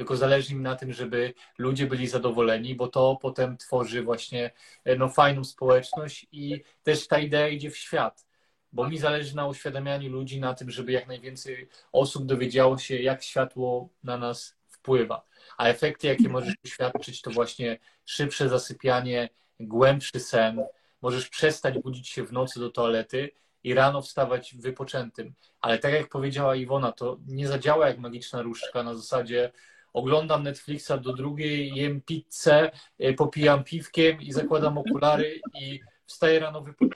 [0.00, 4.50] tylko zależy mi na tym, żeby ludzie byli zadowoleni, bo to potem tworzy właśnie
[4.84, 8.26] e, no, fajną społeczność i też ta idea idzie w świat.
[8.72, 13.22] Bo mi zależy na uświadamianiu ludzi, na tym, żeby jak najwięcej osób dowiedziało się, jak
[13.22, 15.26] światło na nas wpływa.
[15.56, 19.28] A efekty, jakie możesz uświadczyć, to właśnie szybsze zasypianie,
[19.60, 20.64] głębszy sen.
[21.02, 23.30] Możesz przestać budzić się w nocy do toalety
[23.64, 25.34] i rano wstawać wypoczętym.
[25.60, 29.52] Ale tak jak powiedziała Iwona, to nie zadziała jak magiczna różdżka na zasadzie
[29.92, 36.60] oglądam Netflixa do drugiej, jem pizzę, e, popijam piwkiem i zakładam okulary i wstaję rano
[36.60, 36.94] wypoczęty,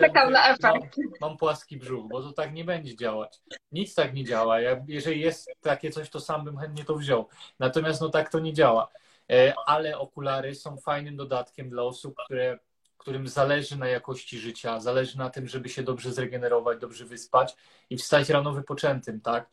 [0.62, 0.80] mam,
[1.20, 3.40] mam płaski brzuch, bo to tak nie będzie działać.
[3.72, 4.60] Nic tak nie działa.
[4.60, 7.28] Ja, jeżeli jest takie coś, to sam bym chętnie to wziął.
[7.58, 8.88] Natomiast no tak to nie działa.
[9.30, 12.58] E, ale okulary są fajnym dodatkiem dla osób, które,
[12.98, 17.56] którym zależy na jakości życia, zależy na tym, żeby się dobrze zregenerować, dobrze wyspać
[17.90, 19.50] i wstać rano wypoczętym, tak?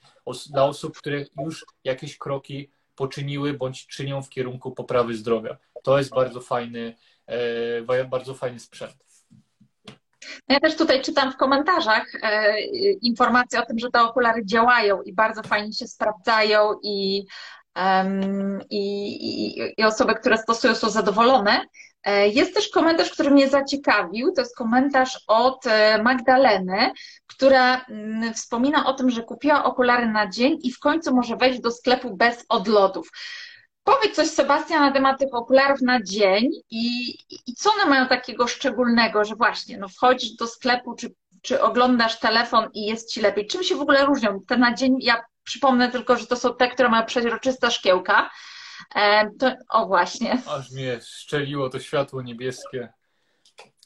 [0.50, 5.58] Dla osób, które już jakieś kroki poczyniły bądź czynią w kierunku poprawy zdrowia.
[5.84, 6.96] To jest bardzo fajny,
[7.28, 8.96] e, bardzo fajny sprzęt.
[10.48, 12.62] No ja też tutaj czytam w komentarzach e,
[13.02, 17.26] informacje o tym, że te okulary działają i bardzo fajnie się sprawdzają i,
[18.70, 21.62] i, i osoby, które stosują są zadowolone.
[22.04, 24.32] E, jest też komentarz, który mnie zaciekawił.
[24.32, 26.92] To jest komentarz od e, Magdaleny,
[27.28, 31.60] która mm, wspomina o tym, że kupiła okulary na dzień i w końcu może wejść
[31.60, 33.10] do sklepu bez odlotów.
[33.84, 38.48] Powiedz coś, Sebastian, na temat tych okularów na dzień i, i co one mają takiego
[38.48, 43.48] szczególnego, że właśnie no, wchodzisz do sklepu, czy, czy oglądasz telefon i jest ci lepiej.
[43.48, 44.40] Czym się w ogóle różnią?
[44.48, 48.30] Te na dzień, ja przypomnę tylko, że to są te, które mają przeźroczyste szkiełka,
[49.40, 50.42] to, o właśnie.
[50.48, 52.94] Aż mnie szczeliło to światło niebieskie.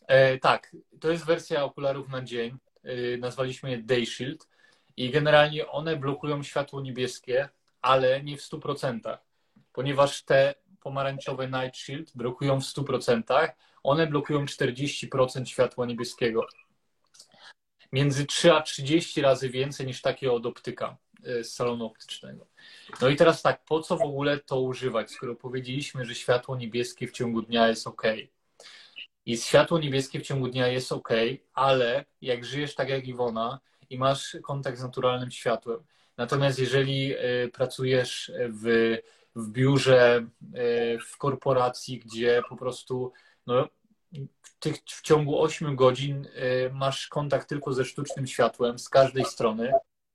[0.07, 2.57] E, tak, to jest wersja okularów na dzień.
[2.83, 4.47] E, nazwaliśmy je Day Shield
[4.97, 7.49] i generalnie one blokują światło niebieskie,
[7.81, 9.17] ale nie w 100%,
[9.73, 13.49] ponieważ te pomarańczowe Night Shield blokują w 100%,
[13.83, 16.47] one blokują 40% światła niebieskiego.
[17.91, 20.97] Między 3 a 30 razy więcej niż takie od optyka.
[21.23, 22.47] Z salonu optycznego.
[23.01, 27.07] No i teraz tak, po co w ogóle to używać, skoro powiedzieliśmy, że światło niebieskie
[27.07, 28.03] w ciągu dnia jest ok.
[29.25, 31.09] I światło niebieskie w ciągu dnia jest ok,
[31.53, 33.59] ale jak żyjesz tak jak Iwona
[33.89, 35.79] i masz kontakt z naturalnym światłem,
[36.17, 38.95] natomiast jeżeli e, pracujesz w,
[39.35, 43.11] w biurze, e, w korporacji, gdzie po prostu
[43.47, 43.69] no,
[44.11, 46.27] w, w ciągu 8 godzin
[46.73, 49.71] masz kontakt tylko ze sztucznym światłem z każdej strony,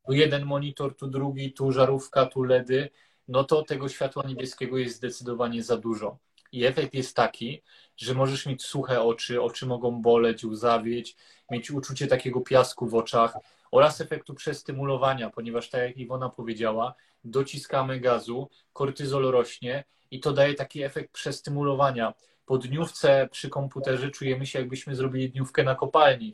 [0.06, 2.90] tu jeden monitor, tu drugi, tu żarówka, tu LEDy,
[3.28, 6.18] no to tego światła niebieskiego jest zdecydowanie za dużo.
[6.52, 7.62] I efekt jest taki,
[7.96, 11.16] że możesz mieć suche oczy, oczy mogą boleć, łzawieć,
[11.50, 13.34] mieć uczucie takiego piasku w oczach
[13.70, 16.94] oraz efektu przestymulowania, ponieważ tak jak Iwona powiedziała,
[17.24, 22.14] dociskamy gazu, kortyzol rośnie i to daje taki efekt przestymulowania.
[22.50, 26.32] Po dniówce przy komputerze czujemy się, jakbyśmy zrobili dniówkę na kopalni.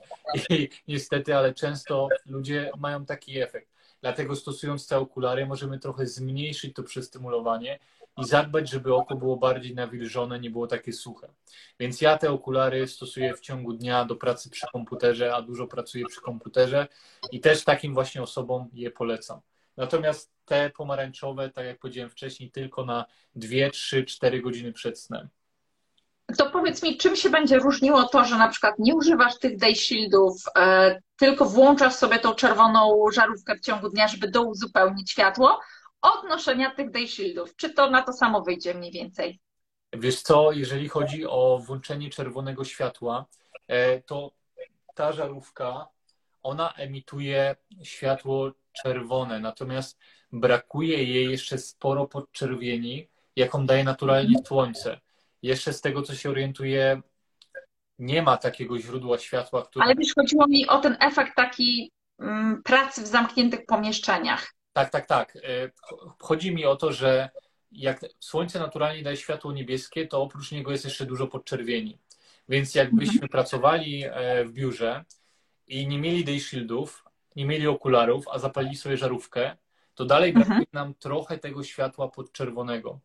[0.51, 3.69] I niestety, ale często ludzie mają taki efekt.
[4.01, 7.79] Dlatego stosując te okulary możemy trochę zmniejszyć to przestymulowanie
[8.17, 11.29] i zadbać, żeby oko było bardziej nawilżone, nie było takie suche.
[11.81, 16.05] Więc ja te okulary stosuję w ciągu dnia do pracy przy komputerze, a dużo pracuję
[16.07, 16.89] przy komputerze
[17.33, 19.41] i też takim właśnie osobom je polecam.
[19.77, 23.05] Natomiast te pomarańczowe, tak jak powiedziałem wcześniej, tylko na
[23.35, 25.29] 2, 3, 4 godziny przed snem.
[26.35, 29.75] To powiedz mi, czym się będzie różniło to, że na przykład nie używasz tych day
[29.75, 35.61] shieldów, e, tylko włączasz sobie tą czerwoną żarówkę w ciągu dnia, żeby douzupełnić światło,
[36.03, 37.57] od noszenia tych day shieldów.
[37.57, 39.41] Czy to na to samo wyjdzie mniej więcej?
[39.93, 43.27] Wiesz co, jeżeli chodzi o włączenie czerwonego światła,
[43.69, 44.33] e, to
[44.95, 45.89] ta żarówka,
[46.43, 49.99] ona emituje światło czerwone, natomiast
[50.33, 55.01] brakuje jej jeszcze sporo podczerwieni, jaką daje naturalnie słońce.
[55.47, 57.03] Jeszcze z tego, co się orientuje,
[57.99, 59.85] nie ma takiego źródła światła, które.
[59.85, 64.53] Ale wiesz, chodziło mi o ten efekt taki mm, pracy w zamkniętych pomieszczeniach.
[64.73, 65.37] Tak, tak, tak.
[65.37, 65.41] E,
[66.19, 67.31] chodzi mi o to, że
[67.73, 71.99] jak słońce naturalnie daje światło niebieskie, to oprócz niego jest jeszcze dużo podczerwieni.
[72.49, 73.29] Więc jakbyśmy mhm.
[73.29, 75.05] pracowali e, w biurze
[75.67, 77.05] i nie mieli day shieldów,
[77.37, 79.57] nie mieli okularów, a zapalili sobie żarówkę,
[79.95, 80.47] to dalej mhm.
[80.47, 83.01] brakuje nam trochę tego światła podczerwonego.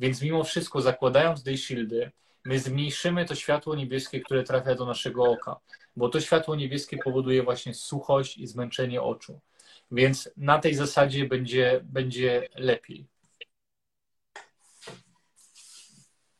[0.00, 2.10] Więc mimo wszystko, zakładając day shieldy,
[2.44, 5.56] my zmniejszymy to światło niebieskie, które trafia do naszego oka,
[5.96, 9.40] bo to światło niebieskie powoduje właśnie suchość i zmęczenie oczu.
[9.90, 13.06] Więc na tej zasadzie będzie, będzie lepiej.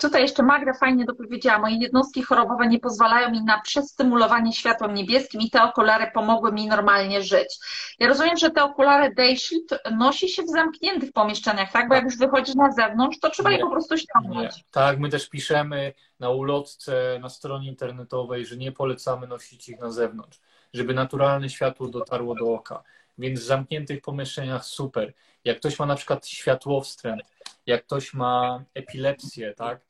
[0.00, 5.40] tutaj jeszcze Magda fajnie dopowiedziała, moje jednostki chorobowe nie pozwalają mi na przestymulowanie światłem niebieskim
[5.40, 7.58] i te okulary pomogły mi normalnie żyć.
[7.98, 11.88] Ja rozumiem, że te okulary Day Shield nosi się w zamkniętych pomieszczeniach, tak?
[11.88, 14.56] Bo jak już wychodzisz na zewnątrz, to trzeba nie, je po prostu ściągnąć.
[14.56, 14.62] Nie.
[14.70, 19.90] Tak, my też piszemy na ulotce, na stronie internetowej, że nie polecamy nosić ich na
[19.90, 20.40] zewnątrz,
[20.74, 22.82] żeby naturalne światło dotarło do oka.
[23.18, 25.12] Więc w zamkniętych pomieszczeniach super.
[25.44, 27.22] Jak ktoś ma na przykład światłowstręt,
[27.66, 29.80] jak ktoś ma epilepsję, tak?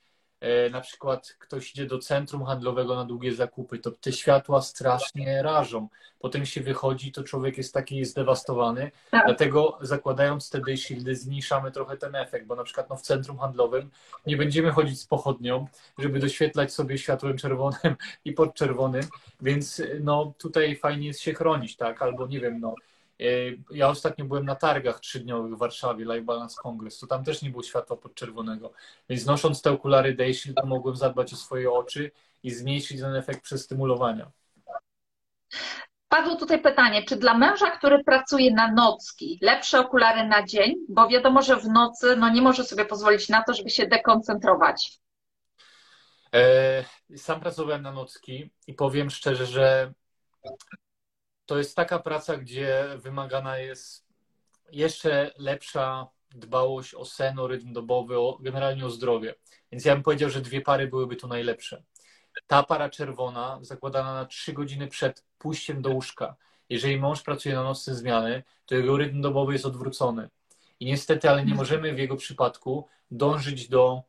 [0.40, 5.42] E, na przykład ktoś idzie do centrum handlowego na długie zakupy, to te światła strasznie
[5.42, 5.88] rażą.
[6.18, 8.90] Potem się wychodzi, to człowiek jest taki zdewastowany.
[9.10, 9.26] Tak.
[9.26, 13.38] Dlatego zakładając te day shieldy zmniejszamy trochę ten efekt, bo na przykład no, w centrum
[13.38, 13.90] handlowym
[14.26, 15.66] nie będziemy chodzić z pochodnią,
[15.98, 19.02] żeby doświetlać sobie światłem czerwonym i podczerwonym,
[19.40, 22.02] więc no tutaj fajnie jest się chronić, tak?
[22.02, 22.74] Albo nie wiem, no
[23.70, 27.50] ja ostatnio byłem na targach trzydniowych w Warszawie, Live Balance Congress, to tam też nie
[27.50, 28.72] było światła podczerwonego.
[29.08, 32.10] Więc nosząc te okulary Day Shield, mogłem zadbać o swoje oczy
[32.42, 34.30] i zmniejszyć ten efekt przestymulowania.
[36.08, 40.74] Padło tutaj pytanie, czy dla męża, który pracuje na nocki, lepsze okulary na dzień?
[40.88, 44.98] Bo wiadomo, że w nocy no, nie może sobie pozwolić na to, żeby się dekoncentrować.
[46.34, 46.84] E,
[47.16, 49.92] sam pracowałem na nocki i powiem szczerze, że
[51.46, 54.06] to jest taka praca, gdzie wymagana jest
[54.72, 59.34] jeszcze lepsza dbałość o sen, o rytm dobowy, o, generalnie o zdrowie.
[59.72, 61.82] Więc ja bym powiedział, że dwie pary byłyby tu najlepsze.
[62.46, 66.36] Ta para czerwona, zakładana na trzy godziny przed pójściem do łóżka.
[66.68, 70.30] Jeżeli mąż pracuje na nocne zmiany, to jego rytm dobowy jest odwrócony.
[70.80, 74.02] I niestety, ale nie możemy w jego przypadku dążyć do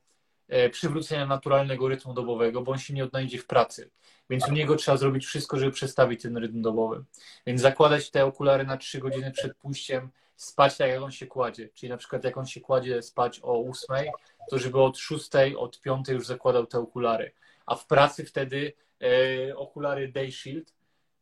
[0.71, 3.89] przywrócenia naturalnego rytmu dobowego, bo on się nie odnajdzie w pracy.
[4.29, 7.03] Więc u niego trzeba zrobić wszystko, żeby przestawić ten rytm dobowy.
[7.45, 11.69] Więc zakładać te okulary na 3 godziny przed pójściem, spać tak, jak on się kładzie.
[11.73, 14.05] Czyli na przykład jak on się kładzie spać o 8,
[14.49, 17.31] to żeby od 6, od 5 już zakładał te okulary.
[17.65, 20.73] A w pracy wtedy e, okulary Day Shield,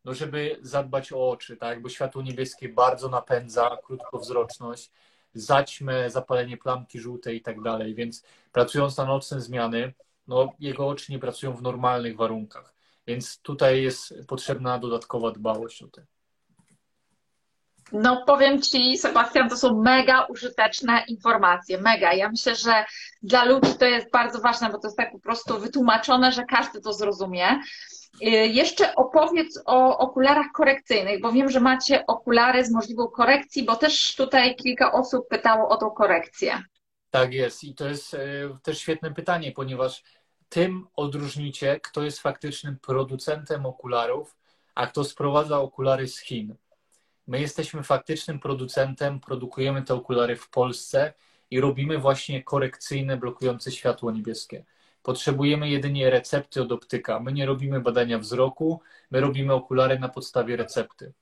[0.05, 1.81] no żeby zadbać o oczy, tak?
[1.81, 4.91] Bo światło niebieskie bardzo napędza krótkowzroczność,
[5.35, 7.95] zaćmę, zapalenie plamki żółtej i tak dalej.
[7.95, 9.93] Więc pracując na nocne zmiany,
[10.27, 12.73] no jego oczy nie pracują w normalnych warunkach.
[13.07, 16.01] Więc tutaj jest potrzebna dodatkowa dbałość o to.
[17.91, 22.13] No powiem Ci, Sebastian, to są mega użyteczne informacje, mega.
[22.13, 22.85] Ja myślę, że
[23.23, 26.81] dla ludzi to jest bardzo ważne, bo to jest tak po prostu wytłumaczone, że każdy
[26.81, 27.59] to zrozumie.
[28.21, 33.75] Y, jeszcze opowiedz o okularach korekcyjnych, bo wiem, że macie okulary z możliwą korekcji, bo
[33.75, 36.63] też tutaj kilka osób pytało o tą korekcję.
[37.09, 38.17] Tak jest i to jest y,
[38.63, 40.03] też świetne pytanie, ponieważ
[40.49, 44.37] tym odróżnicie, kto jest faktycznym producentem okularów,
[44.75, 46.55] a kto sprowadza okulary z Chin.
[47.27, 51.13] My jesteśmy faktycznym producentem, produkujemy te okulary w Polsce
[51.51, 54.65] i robimy właśnie korekcyjne, blokujące światło niebieskie.
[55.05, 57.19] Potrzebujemy jedynie recepty od optyka.
[57.19, 58.81] My nie robimy badania wzroku,
[59.11, 61.13] my robimy okulary na podstawie recepty.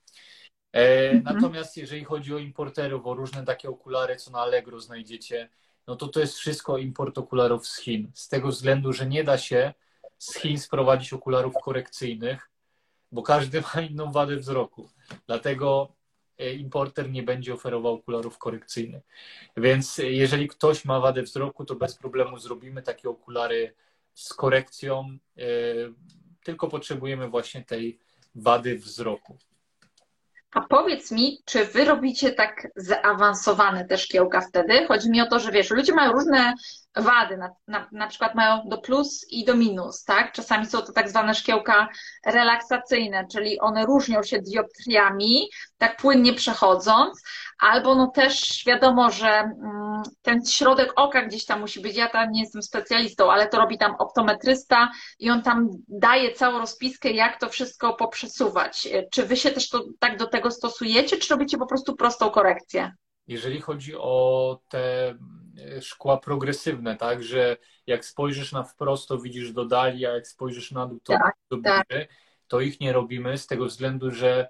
[0.73, 1.35] E, mhm.
[1.35, 5.49] Natomiast jeżeli chodzi o importerów, o różne takie okulary, co na Allegro znajdziecie,
[5.87, 8.11] no to to jest wszystko import okularów z Chin.
[8.13, 9.73] Z tego względu, że nie da się
[10.17, 12.49] z Chin sprowadzić okularów korekcyjnych,
[13.11, 14.89] bo każdy ma inną wadę wzroku.
[15.27, 15.95] Dlatego
[16.39, 19.03] importer nie będzie oferował okularów korekcyjnych.
[19.57, 23.73] Więc jeżeli ktoś ma wadę wzroku, to bez problemu zrobimy takie okulary
[24.13, 25.43] z korekcją, e,
[26.43, 27.99] tylko potrzebujemy właśnie tej
[28.35, 29.37] wady wzroku.
[30.51, 34.87] A powiedz mi, czy wy robicie tak zaawansowane te szkiełka wtedy?
[34.87, 36.53] Chodzi mi o to, że wiesz, ludzie mają różne
[36.95, 40.31] wady, na, na, na przykład mają do plus i do minus, tak?
[40.31, 41.87] Czasami są to tak zwane szkiełka
[42.25, 47.23] relaksacyjne, czyli one różnią się dioptriami, tak płynnie przechodząc,
[47.59, 52.31] albo no też wiadomo, że mm, ten środek oka gdzieś tam musi być, ja tam
[52.31, 57.39] nie jestem specjalistą, ale to robi tam optometrysta i on tam daje całą rozpiskę, jak
[57.39, 58.87] to wszystko poprzesuwać.
[59.11, 62.91] Czy wy się też to, tak do tego stosujecie, czy robicie po prostu prostą korekcję?
[63.27, 65.15] Jeżeli chodzi o te
[65.81, 70.71] szkła progresywne, tak, że jak spojrzysz na wprost, to widzisz do dali, a jak spojrzysz
[70.71, 71.87] na dół, to tak, do tak.
[72.47, 74.49] to ich nie robimy z tego względu, że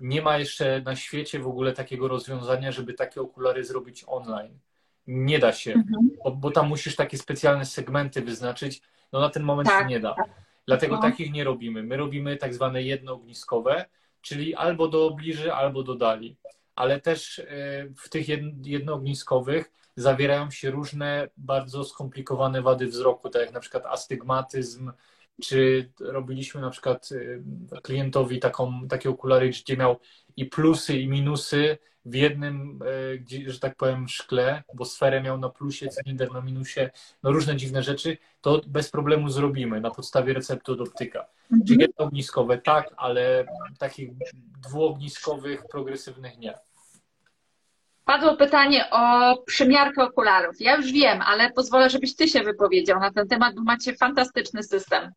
[0.00, 4.58] nie ma jeszcze na świecie w ogóle takiego rozwiązania, żeby takie okulary zrobić online.
[5.06, 6.10] Nie da się, mhm.
[6.24, 8.82] bo, bo, tam musisz takie specjalne segmenty wyznaczyć.
[9.12, 10.14] No na ten moment tak, się nie da.
[10.14, 10.28] Tak.
[10.66, 11.02] Dlatego no.
[11.02, 11.82] takich nie robimy.
[11.82, 13.86] My robimy tak zwane jednoogniskowe,
[14.20, 16.36] czyli albo do bliży, albo do dali.
[16.78, 17.44] Ale też e,
[17.96, 18.26] w tych
[18.64, 24.92] jednoogniskowych zawierają się różne bardzo skomplikowane wady wzroku, tak jak na przykład astygmatyzm,
[25.42, 27.42] czy robiliśmy na przykład y,
[27.82, 29.96] klientowi taką, takie okulary, gdzie miał
[30.36, 32.80] i plusy, i minusy w jednym,
[33.20, 36.90] gdzie, że tak powiem, szkle, bo sferę miał na plusie, cylinder na minusie,
[37.22, 41.26] no różne dziwne rzeczy, to bez problemu zrobimy na podstawie recepty od optyka.
[41.42, 41.66] Mhm.
[41.66, 43.46] Czyli jednoogniskowe tak, ale
[43.78, 44.10] takich
[44.68, 46.67] dwuogniskowych, progresywnych nie.
[48.08, 50.60] Padło pytanie o przymiarkę okularów.
[50.60, 54.62] Ja już wiem, ale pozwolę, żebyś ty się wypowiedział na ten temat, bo macie fantastyczny
[54.62, 55.12] system.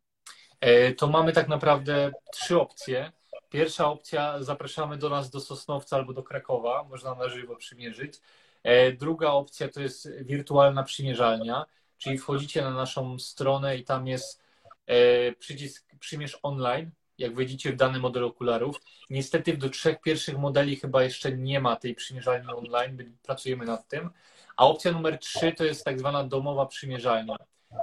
[0.60, 3.12] E, to mamy tak naprawdę trzy opcje.
[3.48, 8.20] Pierwsza opcja, zapraszamy do nas do Sosnowca albo do Krakowa, można na żywo przymierzyć.
[8.62, 11.64] E, druga opcja to jest wirtualna przymierzalnia,
[11.98, 14.42] czyli wchodzicie na naszą stronę i tam jest
[14.86, 18.76] e, przycisk przymierz online, jak wejdziecie w dany model okularów.
[19.10, 24.10] Niestety do trzech pierwszych modeli chyba jeszcze nie ma tej przymierzalni online, pracujemy nad tym.
[24.56, 27.36] A opcja numer trzy to jest tak zwana domowa przymierzalnia.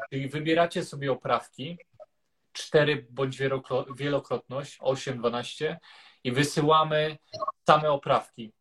[0.09, 1.77] Czyli wybieracie sobie oprawki,
[2.53, 3.37] 4 bądź
[3.97, 5.79] wielokrotność, 8, 12
[6.23, 7.17] i wysyłamy
[7.67, 8.51] same oprawki.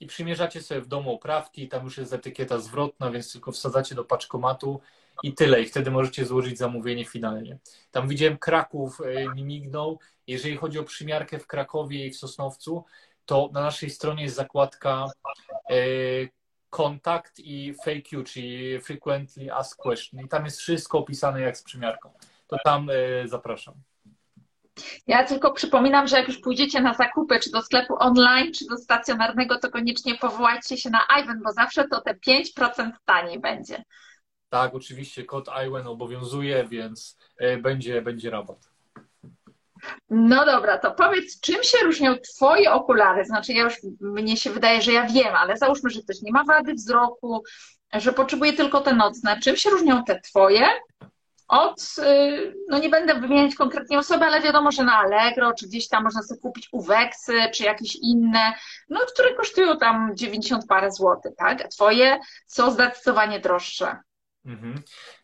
[0.00, 4.04] I przymierzacie sobie w domu oprawki, tam już jest etykieta zwrotna, więc tylko wsadzacie do
[4.04, 4.80] paczkomatu
[5.22, 5.62] i tyle.
[5.62, 7.58] I wtedy możecie złożyć zamówienie finalnie.
[7.90, 10.00] Tam widziałem Kraków e, mi mignął.
[10.26, 12.84] Jeżeli chodzi o przymiarkę w Krakowie i w Sosnowcu,
[13.26, 15.06] to na naszej stronie jest zakładka
[15.70, 15.74] e,
[16.70, 20.20] kontakt i FAQ, czyli Frequently Asked Question.
[20.20, 22.10] I tam jest wszystko opisane jak z przymiarką
[22.46, 23.74] to tam e, zapraszam.
[25.06, 28.76] Ja tylko przypominam, że jak już pójdziecie na zakupy, czy do sklepu online, czy do
[28.76, 33.84] stacjonarnego, to koniecznie powołajcie się na Iwan, bo zawsze to te 5% taniej będzie.
[34.48, 38.70] Tak, oczywiście kod Iwan obowiązuje, więc e, będzie, będzie rabat.
[40.10, 43.24] No dobra, to powiedz, czym się różnią Twoje okulary?
[43.24, 46.44] Znaczy, ja już, mnie się wydaje, że ja wiem, ale załóżmy, że ktoś nie ma
[46.44, 47.42] wady wzroku,
[47.92, 49.40] że potrzebuje tylko te nocne.
[49.40, 50.68] Czym się różnią te Twoje
[51.48, 55.88] od, y, no nie będę wymieniać konkretnie osoby, ale wiadomo, że na Allegro, czy gdzieś
[55.88, 58.52] tam można sobie kupić uweksy, czy jakieś inne,
[58.88, 61.64] no które kosztują tam 90 parę złotych, tak?
[61.64, 63.96] A twoje są zdecydowanie droższe.
[64.46, 64.82] Mhm.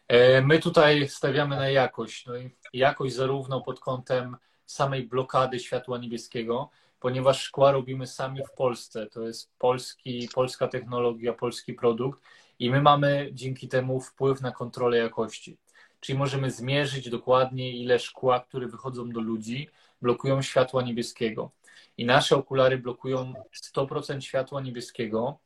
[0.09, 2.27] E, my tutaj stawiamy na jakość.
[2.27, 6.71] No i jakość zarówno pod kątem samej blokady światła niebieskiego,
[7.01, 9.07] ponieważ szkła robimy sami w Polsce.
[9.07, 12.23] To jest polski, polska technologia, polski produkt
[12.59, 15.59] i my mamy dzięki temu wpływ na kontrolę jakości
[16.03, 19.69] czyli możemy zmierzyć dokładnie, ile szkła, które wychodzą do ludzi,
[20.03, 21.51] blokują światła niebieskiego.
[21.97, 23.35] I nasze okulary blokują
[23.75, 25.39] 100% światła niebieskiego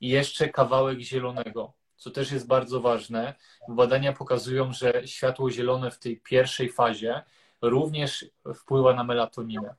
[0.00, 1.72] i jeszcze kawałek zielonego,
[2.02, 3.34] co też jest bardzo ważne.
[3.68, 7.22] Badania pokazują, że światło zielone w tej pierwszej fazie
[7.62, 9.74] również wpływa na melatoninę.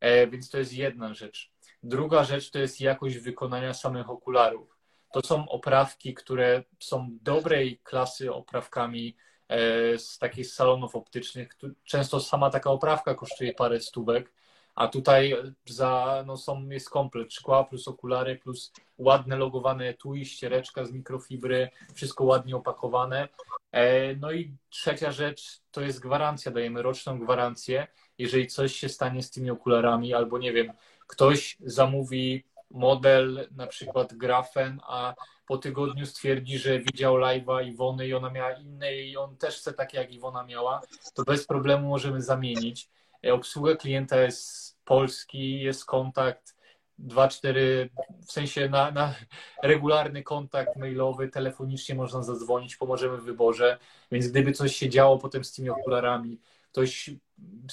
[0.00, 1.50] E, więc to jest jedna rzecz.
[1.82, 4.78] Druga rzecz to jest jakość wykonania samych okularów.
[5.12, 9.16] To są oprawki, które są dobrej klasy oprawkami
[9.48, 11.56] E, z takich salonów optycznych.
[11.84, 14.32] Często sama taka oprawka kosztuje parę stówek,
[14.78, 15.34] a tutaj
[15.66, 21.68] za, no są, jest komplet szkła plus okulary plus ładne logowane etui, ściereczka z mikrofibry,
[21.94, 23.28] wszystko ładnie opakowane.
[23.72, 27.86] E, no i trzecia rzecz to jest gwarancja, dajemy roczną gwarancję.
[28.18, 30.72] Jeżeli coś się stanie z tymi okularami, albo nie wiem,
[31.06, 35.14] ktoś zamówi model, na przykład grafen, a
[35.48, 39.72] po tygodniu stwierdzi, że widział live'a Iwony i ona miała inne i on też chce
[39.72, 40.80] takie, jak Iwona miała,
[41.14, 42.90] to bez problemu możemy zamienić.
[43.26, 46.58] E, obsługa klienta jest polski, jest kontakt
[46.98, 47.88] 2-4,
[48.26, 49.14] w sensie na, na,
[49.62, 53.78] regularny kontakt mailowy, telefonicznie można zadzwonić, pomożemy w wyborze,
[54.12, 56.40] więc gdyby coś się działo potem z tymi okularami,
[56.72, 57.10] ktoś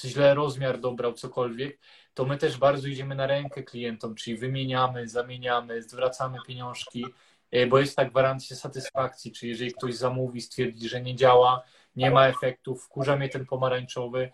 [0.04, 1.78] źle rozmiar dobrał, cokolwiek,
[2.14, 7.04] to my też bardzo idziemy na rękę klientom, czyli wymieniamy, zamieniamy, zwracamy pieniążki,
[7.50, 11.62] e, bo jest ta gwarancja satysfakcji, czyli jeżeli ktoś zamówi, stwierdzi, że nie działa,
[11.96, 14.30] nie ma efektów, wkurza mnie ten pomarańczowy,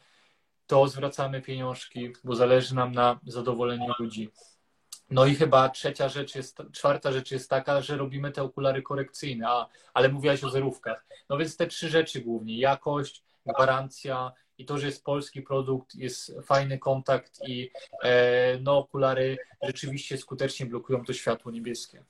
[0.73, 4.31] to zwracamy pieniążki, bo zależy nam na zadowoleniu ludzi.
[5.11, 9.49] No i chyba trzecia rzecz jest, czwarta rzecz jest taka, że robimy te okulary korekcyjne,
[9.49, 11.07] a, ale mówiłaś o zerówkach.
[11.29, 16.33] No więc te trzy rzeczy głównie, jakość, gwarancja i to, że jest polski produkt, jest
[16.43, 17.71] fajny kontakt i
[18.03, 22.05] e, no okulary rzeczywiście skutecznie blokują to światło niebieskie.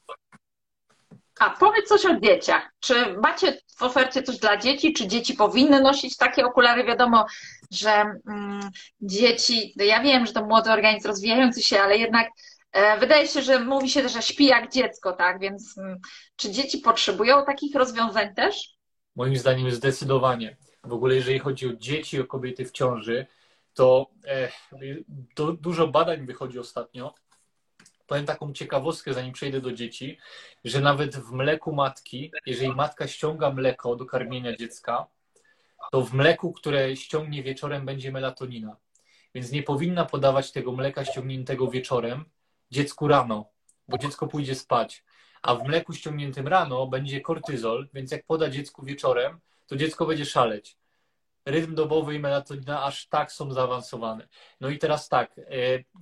[1.40, 2.72] A powiedz coś o dzieciach.
[2.80, 4.92] Czy macie w ofercie coś dla dzieci?
[4.92, 6.84] Czy dzieci powinny nosić takie okulary?
[6.84, 7.26] Wiadomo,
[7.70, 7.90] że
[8.28, 8.70] mm,
[9.00, 12.28] dzieci, no ja wiem, że to młody organizm rozwijający się, ale jednak
[12.72, 15.40] e, wydaje się, że mówi się, że śpi jak dziecko, tak?
[15.40, 15.98] Więc mm,
[16.36, 18.68] czy dzieci potrzebują takich rozwiązań też?
[19.16, 20.56] Moim zdaniem zdecydowanie.
[20.84, 23.26] W ogóle jeżeli chodzi o dzieci, o kobiety w ciąży,
[23.74, 24.48] to e,
[25.60, 27.14] dużo badań wychodzi ostatnio,
[28.12, 30.18] powiem taką ciekawostkę, zanim przejdę do dzieci,
[30.64, 35.06] że nawet w mleku matki, jeżeli matka ściąga mleko do karmienia dziecka,
[35.92, 38.76] to w mleku, które ściągnie wieczorem, będzie melatonina.
[39.34, 42.24] Więc nie powinna podawać tego mleka ściągniętego wieczorem
[42.70, 43.46] dziecku rano,
[43.88, 45.04] bo dziecko pójdzie spać.
[45.42, 50.26] A w mleku ściągniętym rano będzie kortyzol, więc jak poda dziecku wieczorem, to dziecko będzie
[50.26, 50.76] szaleć
[51.44, 54.28] rytm dobowy i melatonina aż tak są zaawansowane.
[54.60, 55.44] No i teraz tak, e,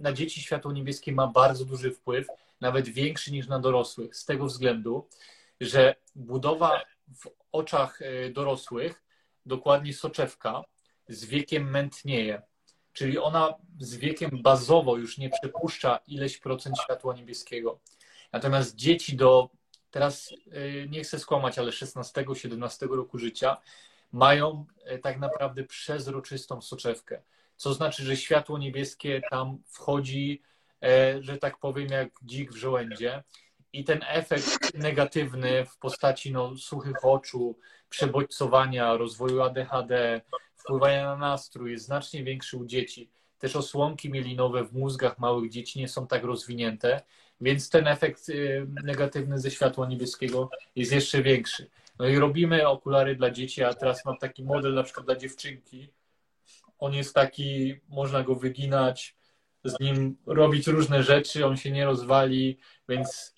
[0.01, 2.27] na dzieci światło niebieskie ma bardzo duży wpływ,
[2.61, 5.09] nawet większy niż na dorosłych, z tego względu,
[5.61, 6.83] że budowa
[7.17, 9.03] w oczach e, dorosłych,
[9.47, 10.63] dokładnie soczewka,
[11.09, 12.43] z wiekiem mętnieje.
[12.93, 17.81] Czyli ona z wiekiem bazowo już nie przepuszcza ileś procent światła niebieskiego.
[18.33, 19.49] Natomiast dzieci do,
[19.91, 23.57] teraz e, nie chcę skłamać, ale 16-17 roku życia
[24.13, 27.23] mają e, tak naprawdę przezroczystą soczewkę.
[27.57, 30.43] Co znaczy, że światło niebieskie tam wchodzi,
[30.83, 33.23] e, że tak powiem, jak dzik w żołędzie.
[33.73, 37.59] I ten efekt negatywny w postaci no, suchych oczu,
[37.89, 40.21] przebodźcowania, rozwoju ADHD,
[40.57, 43.11] wpływania na nastrój jest znacznie większy u dzieci.
[43.39, 47.03] Też osłonki mielinowe w mózgach małych dzieci nie są tak rozwinięte,
[47.41, 48.33] więc ten efekt e,
[48.85, 51.71] negatywny ze światła niebieskiego jest jeszcze większy.
[52.01, 55.93] No i robimy okulary dla dzieci, a teraz mam taki model na przykład dla dziewczynki.
[56.79, 59.17] On jest taki, można go wyginać,
[59.65, 63.35] z nim robić różne rzeczy, on się nie rozwali, więc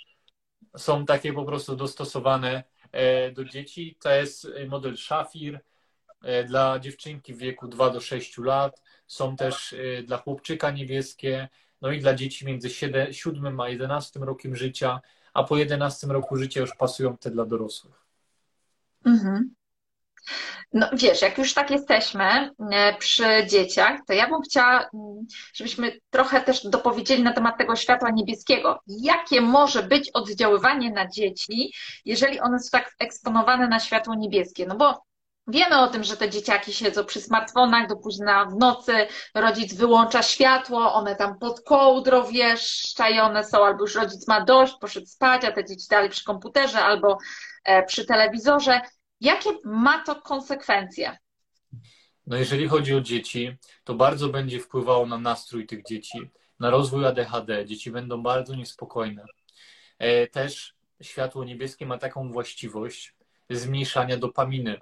[0.76, 3.96] są takie po prostu dostosowane e, do dzieci.
[4.00, 5.60] To jest model Szafir
[6.22, 8.82] e, dla dziewczynki w wieku 2 do 6 lat.
[9.06, 11.48] Są też e, dla chłopczyka niebieskie,
[11.80, 15.00] no i dla dzieci między 7 a 11 rokiem życia,
[15.34, 18.01] a po 11 roku życia już pasują te dla dorosłych.
[19.04, 19.54] Mhm.
[20.72, 25.92] No wiesz, jak już tak jesteśmy e, przy dzieciach, to ja bym chciała, mm, żebyśmy
[26.10, 28.80] trochę też dopowiedzieli na temat tego światła niebieskiego.
[28.86, 31.74] Jakie może być oddziaływanie na dzieci,
[32.04, 34.66] jeżeli one są tak eksponowane na światło niebieskie?
[34.66, 35.02] No bo
[35.46, 38.92] Wiemy o tym, że te dzieciaki siedzą przy smartfonach do późna w nocy,
[39.34, 45.06] rodzic wyłącza światło, one tam pod kołdrą wieszczajone są, albo już rodzic ma dość, poszedł
[45.06, 47.18] spać, a te dzieci dalej przy komputerze albo
[47.86, 48.80] przy telewizorze.
[49.20, 51.16] Jakie ma to konsekwencje?
[52.26, 57.06] No jeżeli chodzi o dzieci, to bardzo będzie wpływało na nastrój tych dzieci, na rozwój
[57.06, 57.66] ADHD.
[57.66, 59.24] Dzieci będą bardzo niespokojne.
[59.98, 63.14] E, też światło niebieskie ma taką właściwość
[63.50, 64.78] zmniejszania dopaminy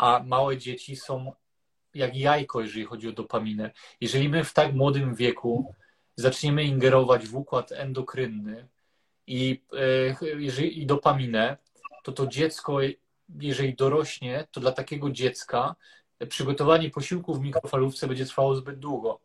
[0.00, 1.32] a małe dzieci są
[1.94, 3.70] jak jajko, jeżeli chodzi o dopaminę.
[4.00, 5.74] Jeżeli my w tak młodym wieku
[6.16, 8.68] zaczniemy ingerować w układ endokrynny
[9.26, 9.62] i,
[10.52, 11.56] e, i dopaminę,
[12.02, 12.78] to to dziecko,
[13.40, 15.74] jeżeli dorośnie, to dla takiego dziecka
[16.28, 19.20] przygotowanie posiłku w mikrofalówce będzie trwało zbyt długo.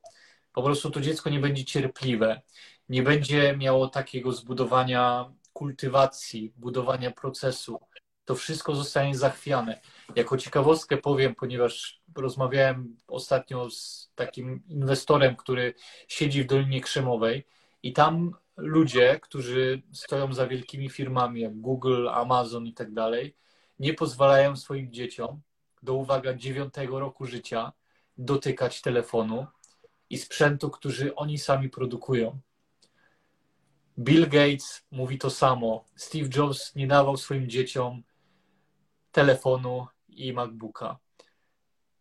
[0.53, 2.41] Po prostu to dziecko nie będzie cierpliwe,
[2.89, 7.79] nie będzie miało takiego zbudowania kultywacji, budowania procesu.
[8.25, 9.81] To wszystko zostanie zachwiane.
[10.15, 15.73] Jako ciekawostkę powiem, ponieważ rozmawiałem ostatnio z takim inwestorem, który
[16.07, 17.47] siedzi w Dolinie Krzemowej
[17.83, 23.35] i tam ludzie, którzy stoją za wielkimi firmami jak Google, Amazon i tak dalej,
[23.79, 25.41] nie pozwalają swoim dzieciom
[25.83, 27.73] do uwaga dziewiątego roku życia
[28.17, 29.47] dotykać telefonu
[30.09, 32.39] i sprzętu, który oni sami produkują.
[33.99, 35.85] Bill Gates mówi to samo.
[35.95, 38.03] Steve Jobs nie dawał swoim dzieciom
[39.11, 40.99] telefonu i MacBooka.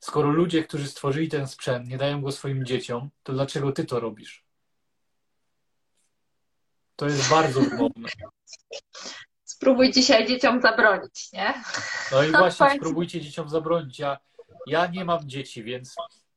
[0.00, 4.00] Skoro ludzie, którzy stworzyli ten sprzęt, nie dają go swoim dzieciom, to dlaczego ty to
[4.00, 4.44] robisz?
[6.96, 8.08] To jest bardzo wymowne.
[9.44, 11.54] Spróbuj dzisiaj dzieciom zabronić, nie?
[12.12, 13.98] No i właśnie, spróbujcie dzieciom zabronić.
[13.98, 14.18] Ja,
[14.66, 15.94] ja nie mam dzieci, więc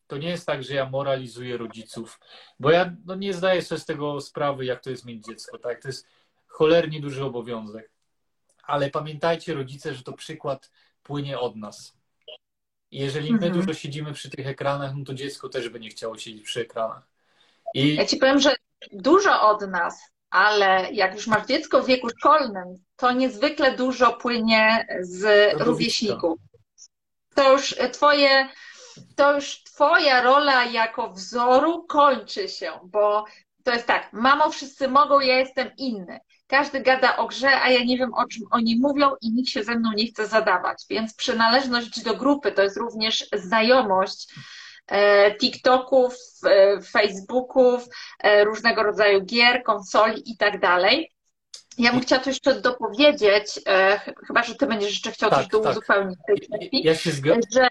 [0.07, 2.19] to nie jest tak, że ja moralizuję rodziców,
[2.59, 5.57] bo ja no, nie zdaję sobie z tego sprawy, jak to jest mieć dziecko.
[5.57, 5.81] Tak?
[5.81, 6.07] To jest
[6.47, 7.91] cholernie duży obowiązek.
[8.63, 10.71] ale pamiętajcie, rodzice, że to przykład
[11.03, 11.97] płynie od nas.
[12.91, 13.53] Jeżeli my mhm.
[13.53, 17.07] dużo siedzimy przy tych ekranach, no to dziecko też by nie chciało siedzieć przy ekranach.
[17.73, 17.95] I...
[17.95, 18.55] Ja ci powiem, że
[18.91, 22.63] dużo od nas, ale jak już masz dziecko w wieku szkolnym,
[22.95, 26.39] to niezwykle dużo płynie z rówieśników.
[27.35, 28.49] To już twoje,
[29.15, 33.25] to już twoja rola jako wzoru kończy się, bo
[33.63, 36.19] to jest tak, mamo, wszyscy mogą, ja jestem inny.
[36.47, 39.63] Każdy gada o grze, a ja nie wiem, o czym oni mówią i nikt się
[39.63, 40.83] ze mną nie chce zadawać.
[40.89, 44.41] Więc przynależność do grupy to jest również znajomość e,
[45.39, 46.15] TikToków,
[46.45, 47.87] e, Facebooków,
[48.19, 51.11] e, różnego rodzaju gier, konsoli i tak dalej.
[51.77, 53.59] Ja bym chciała tu jeszcze dopowiedzieć,
[54.27, 55.71] chyba, że ty będziesz jeszcze chciał tak, coś tak.
[55.71, 57.41] uzupełnić tej kwestii, ja się zgadzam.
[57.53, 57.67] Że...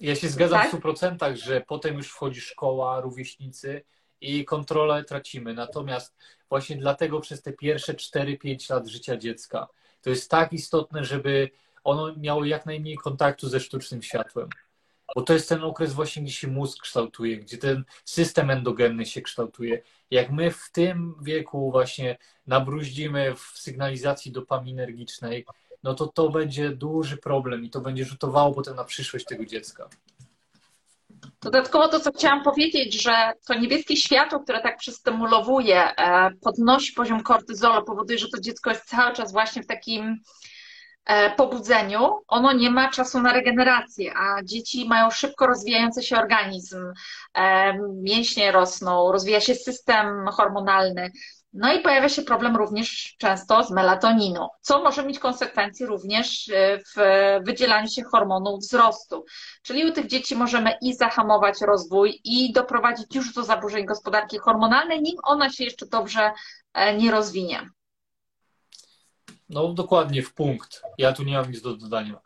[0.00, 0.70] Ja się zgadzam tak?
[0.70, 3.82] w 100%, że potem już wchodzi szkoła, rówieśnicy
[4.20, 5.54] i kontrolę tracimy.
[5.54, 6.14] Natomiast
[6.48, 9.68] właśnie dlatego przez te pierwsze 4-5 lat życia dziecka
[10.02, 11.50] to jest tak istotne, żeby
[11.84, 14.48] ono miało jak najmniej kontaktu ze sztucznym światłem.
[15.14, 19.22] Bo to jest ten okres właśnie, gdzie się mózg kształtuje, gdzie ten system endogenny się
[19.22, 19.82] kształtuje.
[20.10, 25.46] Jak my w tym wieku właśnie nabruździmy w sygnalizacji dopaminergicznej,
[25.82, 29.88] no to to będzie duży problem i to będzie rzutowało potem na przyszłość tego dziecka.
[31.42, 37.22] Dodatkowo to, co chciałam powiedzieć, że to niebieskie światło, które tak przystymulowuje, e, podnosi poziom
[37.22, 40.20] kortyzolu, powoduje, że to dziecko jest cały czas właśnie w takim
[41.36, 46.92] pobudzeniu, ono nie ma czasu na regenerację, a dzieci mają szybko rozwijający się organizm,
[47.34, 47.72] e,
[48.02, 51.10] mięśnie rosną, rozwija się system hormonalny,
[51.52, 56.78] no i pojawia się problem również często z melatoniną, co może mieć konsekwencje również e,
[56.78, 57.00] w
[57.46, 59.24] wydzielaniu się hormonu wzrostu.
[59.62, 65.02] Czyli u tych dzieci możemy i zahamować rozwój, i doprowadzić już do zaburzeń gospodarki hormonalnej,
[65.02, 66.32] nim ona się jeszcze dobrze
[66.74, 67.70] e, nie rozwinie.
[69.52, 70.82] No dokładnie, w punkt.
[70.98, 72.20] Ja tu nie mam nic do dodania.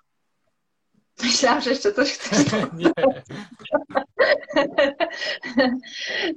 [1.23, 2.53] Myślałam, że jeszcze coś chcesz.
[2.78, 2.90] nie.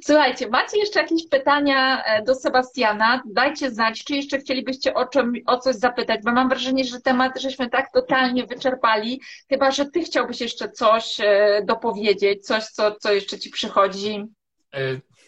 [0.06, 3.24] Słuchajcie, macie jeszcze jakieś pytania e, do Sebastiana?
[3.26, 7.41] Dajcie znać, czy jeszcze chcielibyście o, czym, o coś zapytać, bo mam wrażenie, że temat
[7.41, 13.14] żeśmy tak totalnie wyczerpali, chyba że ty chciałbyś jeszcze coś e, dopowiedzieć, coś, co, co
[13.14, 14.26] jeszcze ci przychodzi.
[14.74, 14.80] E,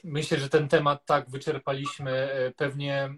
[0.03, 2.29] myślę, że ten temat tak wyczerpaliśmy.
[2.55, 3.09] Pewnie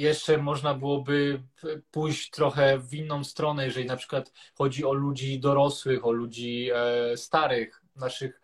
[0.00, 1.42] jeszcze można byłoby
[1.90, 6.70] pójść trochę w inną stronę, jeżeli na przykład chodzi o ludzi dorosłych, o ludzi
[7.16, 8.40] starych, naszych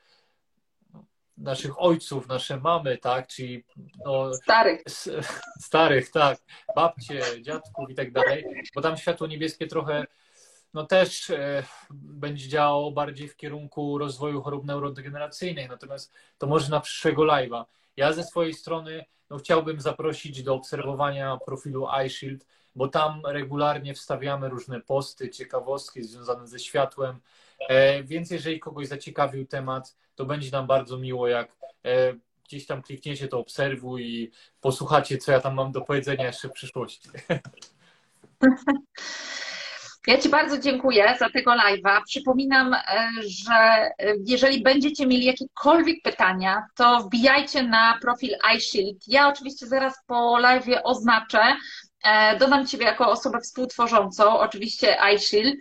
[1.37, 3.65] naszych ojców, nasze mamy, tak, czyli
[4.05, 4.83] no, starych.
[5.69, 6.39] starych, tak,
[6.77, 10.07] babcie, dziadków i tak dalej, bo tam światło niebieskie trochę
[10.75, 16.81] no też e, będzie działało bardziej w kierunku rozwoju chorób neurodegeneracyjnych, natomiast to może na
[16.81, 17.65] przyszłego live'a.
[17.97, 24.49] Ja ze swojej strony no, chciałbym zaprosić do obserwowania profilu iShield, bo tam regularnie wstawiamy
[24.49, 27.21] różne posty, ciekawostki związane ze światłem,
[27.69, 32.15] e, więc jeżeli kogoś zaciekawił temat, to będzie nam bardzo miło, jak e,
[32.45, 34.31] gdzieś tam klikniecie, to obserwuj i
[34.61, 37.09] posłuchacie, co ja tam mam do powiedzenia jeszcze w przyszłości.
[40.07, 42.03] Ja Ci bardzo dziękuję za tego live'a.
[42.07, 42.81] Przypominam, e,
[43.23, 43.91] że
[44.27, 48.97] jeżeli będziecie mieli jakiekolwiek pytania, to wbijajcie na profil iShield.
[49.07, 51.57] Ja oczywiście zaraz po live'ie oznaczę,
[52.05, 55.55] e, Dodam Ciebie jako osobę współtworzącą, oczywiście iShield,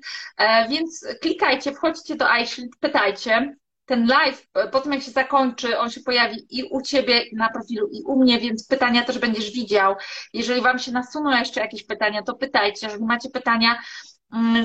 [0.70, 3.56] więc klikajcie, wchodźcie do iShield, pytajcie
[3.86, 7.88] ten live, po tym jak się zakończy, on się pojawi i u Ciebie na profilu,
[7.88, 9.96] i u mnie, więc pytania też będziesz widział.
[10.34, 12.86] Jeżeli Wam się nasuną jeszcze jakieś pytania, to pytajcie.
[12.88, 13.82] Jeżeli macie pytania,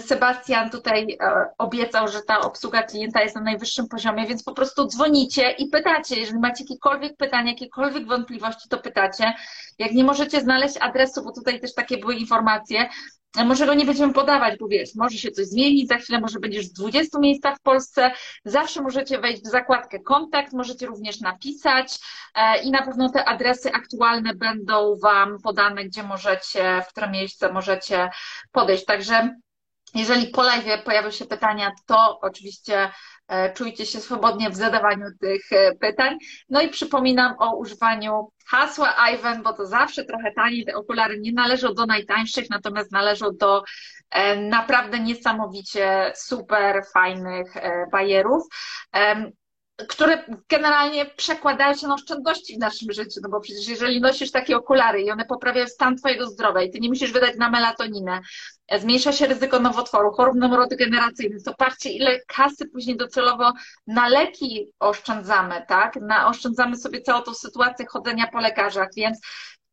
[0.00, 4.86] Sebastian tutaj e, obiecał, że ta obsługa klienta jest na najwyższym poziomie, więc po prostu
[4.86, 6.20] dzwonicie i pytacie.
[6.20, 9.34] Jeżeli macie jakiekolwiek pytania, jakiekolwiek wątpliwości, to pytacie.
[9.78, 12.88] Jak nie możecie znaleźć adresu, bo tutaj też takie były informacje,
[13.44, 16.68] może go nie będziemy podawać, bo wiesz, może się coś zmienić, za chwilę może będziesz
[16.68, 18.10] w 20 miejscach w Polsce,
[18.44, 21.98] zawsze możecie wejść w zakładkę kontakt, możecie również napisać
[22.34, 27.52] e, i na pewno te adresy aktualne będą Wam podane, gdzie możecie, w które miejsce
[27.52, 28.10] możecie
[28.52, 28.84] podejść.
[28.84, 29.36] Także
[29.94, 32.90] jeżeli po live pojawią się pytania, to oczywiście
[33.28, 36.18] e, czujcie się swobodnie w zadawaniu tych e, pytań.
[36.48, 40.64] No i przypominam o używaniu hasła Ivan, bo to zawsze trochę taniej.
[40.64, 43.62] Te okulary nie należą do najtańszych, natomiast należą do
[44.10, 47.54] e, naprawdę niesamowicie super fajnych
[47.92, 48.42] bajerów
[49.88, 54.56] które generalnie przekładają się na oszczędności w naszym życiu, no bo przecież jeżeli nosisz takie
[54.56, 58.20] okulary i one poprawiają stan Twojego zdrowia i Ty nie musisz wydać na melatoninę,
[58.74, 63.52] zmniejsza się ryzyko nowotworu, chorób neurodegeneracyjnych, to patrzcie ile kasy później docelowo
[63.86, 65.96] na leki oszczędzamy, tak?
[65.96, 69.20] Na, oszczędzamy sobie całą tą sytuację chodzenia po lekarzach, więc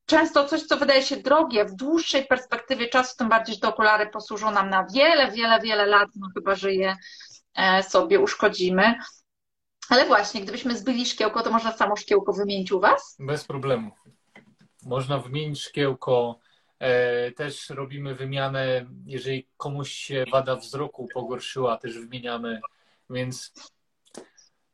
[0.05, 4.07] często coś, co wydaje się drogie, w dłuższej perspektywie czasu, tym bardziej, że te okulary
[4.07, 6.95] posłużą nam na wiele, wiele, wiele lat, no chyba, że je
[7.55, 8.95] e, sobie uszkodzimy.
[9.89, 13.15] Ale właśnie, gdybyśmy zbyli szkiełko, to można samo szkiełko wymienić u Was?
[13.19, 13.91] Bez problemu.
[14.85, 16.39] Można wymienić szkiełko.
[16.83, 22.61] E, też robimy wymianę, jeżeli komuś się wada wzroku pogorszyła, też wymieniamy,
[23.09, 23.53] więc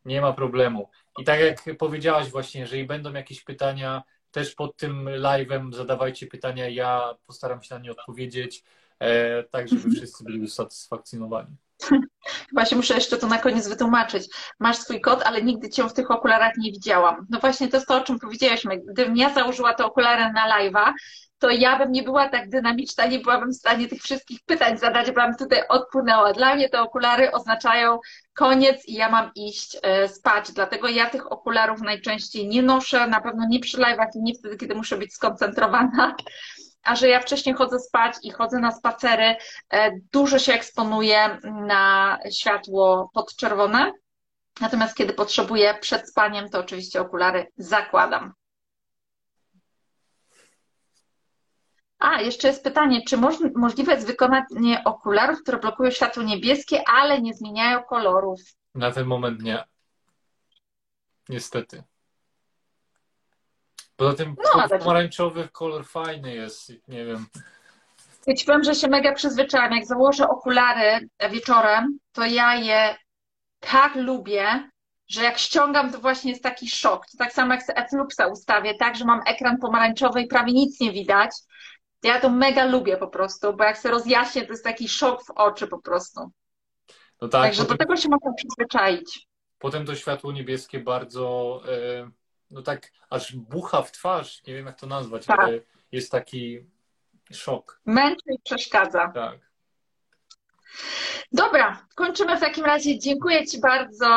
[0.05, 0.89] nie ma problemu.
[1.19, 6.69] I tak jak powiedziałaś właśnie, jeżeli będą jakieś pytania, też pod tym live'em zadawajcie pytania,
[6.69, 8.63] ja postaram się na nie odpowiedzieć,
[8.99, 11.55] e, tak żeby wszyscy byli usatysfakcjonowani.
[12.53, 14.27] Właśnie muszę jeszcze to na koniec wytłumaczyć.
[14.59, 17.27] Masz swój kod, ale nigdy cię w tych okularach nie widziałam.
[17.29, 18.77] No właśnie to jest to, o czym powiedzieliśmy.
[18.77, 20.93] Gdybym ja założyła te okulary na live'a,
[21.39, 25.11] to ja bym nie była tak dynamiczna, nie byłabym w stanie tych wszystkich pytań zadać,
[25.11, 26.33] bym tutaj odpłynęła.
[26.33, 27.99] Dla mnie te okulary oznaczają
[28.33, 30.51] koniec i ja mam iść e, spać.
[30.51, 34.57] Dlatego ja tych okularów najczęściej nie noszę, na pewno nie przy live'ach i nie wtedy,
[34.57, 36.15] kiedy muszę być skoncentrowana
[36.83, 39.35] a że ja wcześniej chodzę spać i chodzę na spacery,
[39.69, 43.91] e, dużo się eksponuję na światło podczerwone.
[44.61, 48.33] Natomiast kiedy potrzebuję przed spaniem, to oczywiście okulary zakładam.
[51.99, 53.17] A, jeszcze jest pytanie, czy
[53.55, 58.39] możliwe jest wykonanie okularów, które blokują światło niebieskie, ale nie zmieniają kolorów?
[58.75, 59.63] Na ten moment nie.
[61.29, 61.83] Niestety.
[63.95, 67.25] Poza tym no, pomarańczowy kolor fajny jest, nie wiem.
[68.27, 69.71] Ja ci powiem, że się mega przyzwyczaiłam.
[69.71, 72.95] Jak założę okulary wieczorem, to ja je
[73.59, 74.69] tak lubię,
[75.07, 77.05] że jak ściągam, to właśnie jest taki szok.
[77.05, 80.79] To tak samo jak z F-Luxa ustawię, tak, że mam ekran pomarańczowy i prawie nic
[80.79, 81.31] nie widać.
[82.03, 85.31] Ja to mega lubię po prostu, bo jak się rozjaśnię, to jest taki szok w
[85.31, 86.31] oczy po prostu.
[87.21, 89.27] No tak, Także potem, do tego się można przyzwyczaić.
[89.59, 91.61] Potem to światło niebieskie bardzo...
[91.67, 92.19] Yy
[92.51, 95.39] no tak aż bucha w twarz, nie wiem jak to nazwać, tak.
[95.39, 95.59] ale
[95.91, 96.59] jest taki
[97.31, 97.81] szok.
[97.85, 99.11] Męczy i przeszkadza.
[99.13, 99.39] Tak.
[101.31, 102.99] Dobra, kończymy w takim razie.
[102.99, 104.07] Dziękuję Ci bardzo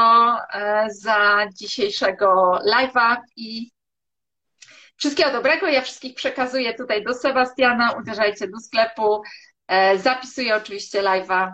[0.53, 3.71] e, za dzisiejszego live'a i
[5.03, 5.69] wszystkiego dobrego.
[5.69, 7.93] Ja wszystkich przekazuję tutaj do Sebastiana.
[8.01, 9.23] Uderzajcie do sklepu.
[9.69, 11.53] E, zapisuję oczywiście live'a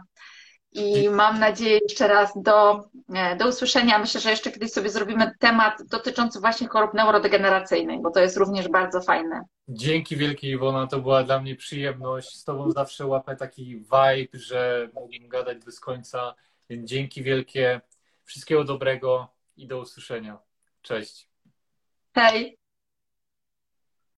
[0.72, 2.84] i mam nadzieję jeszcze raz do,
[3.14, 3.98] e, do usłyszenia.
[3.98, 8.68] Myślę, że jeszcze kiedyś sobie zrobimy temat dotyczący właśnie chorób neurodegeneracyjnych, bo to jest również
[8.68, 9.42] bardzo fajne.
[9.68, 12.38] Dzięki wielkie Iwona, to była dla mnie przyjemność.
[12.38, 16.34] Z Tobą zawsze łapę taki vibe, że mogłem gadać bez końca.
[16.70, 17.80] Więc dzięki wielkie,
[18.24, 20.38] wszystkiego dobrego i do usłyszenia.
[20.82, 21.28] Cześć.
[22.14, 22.58] Hej.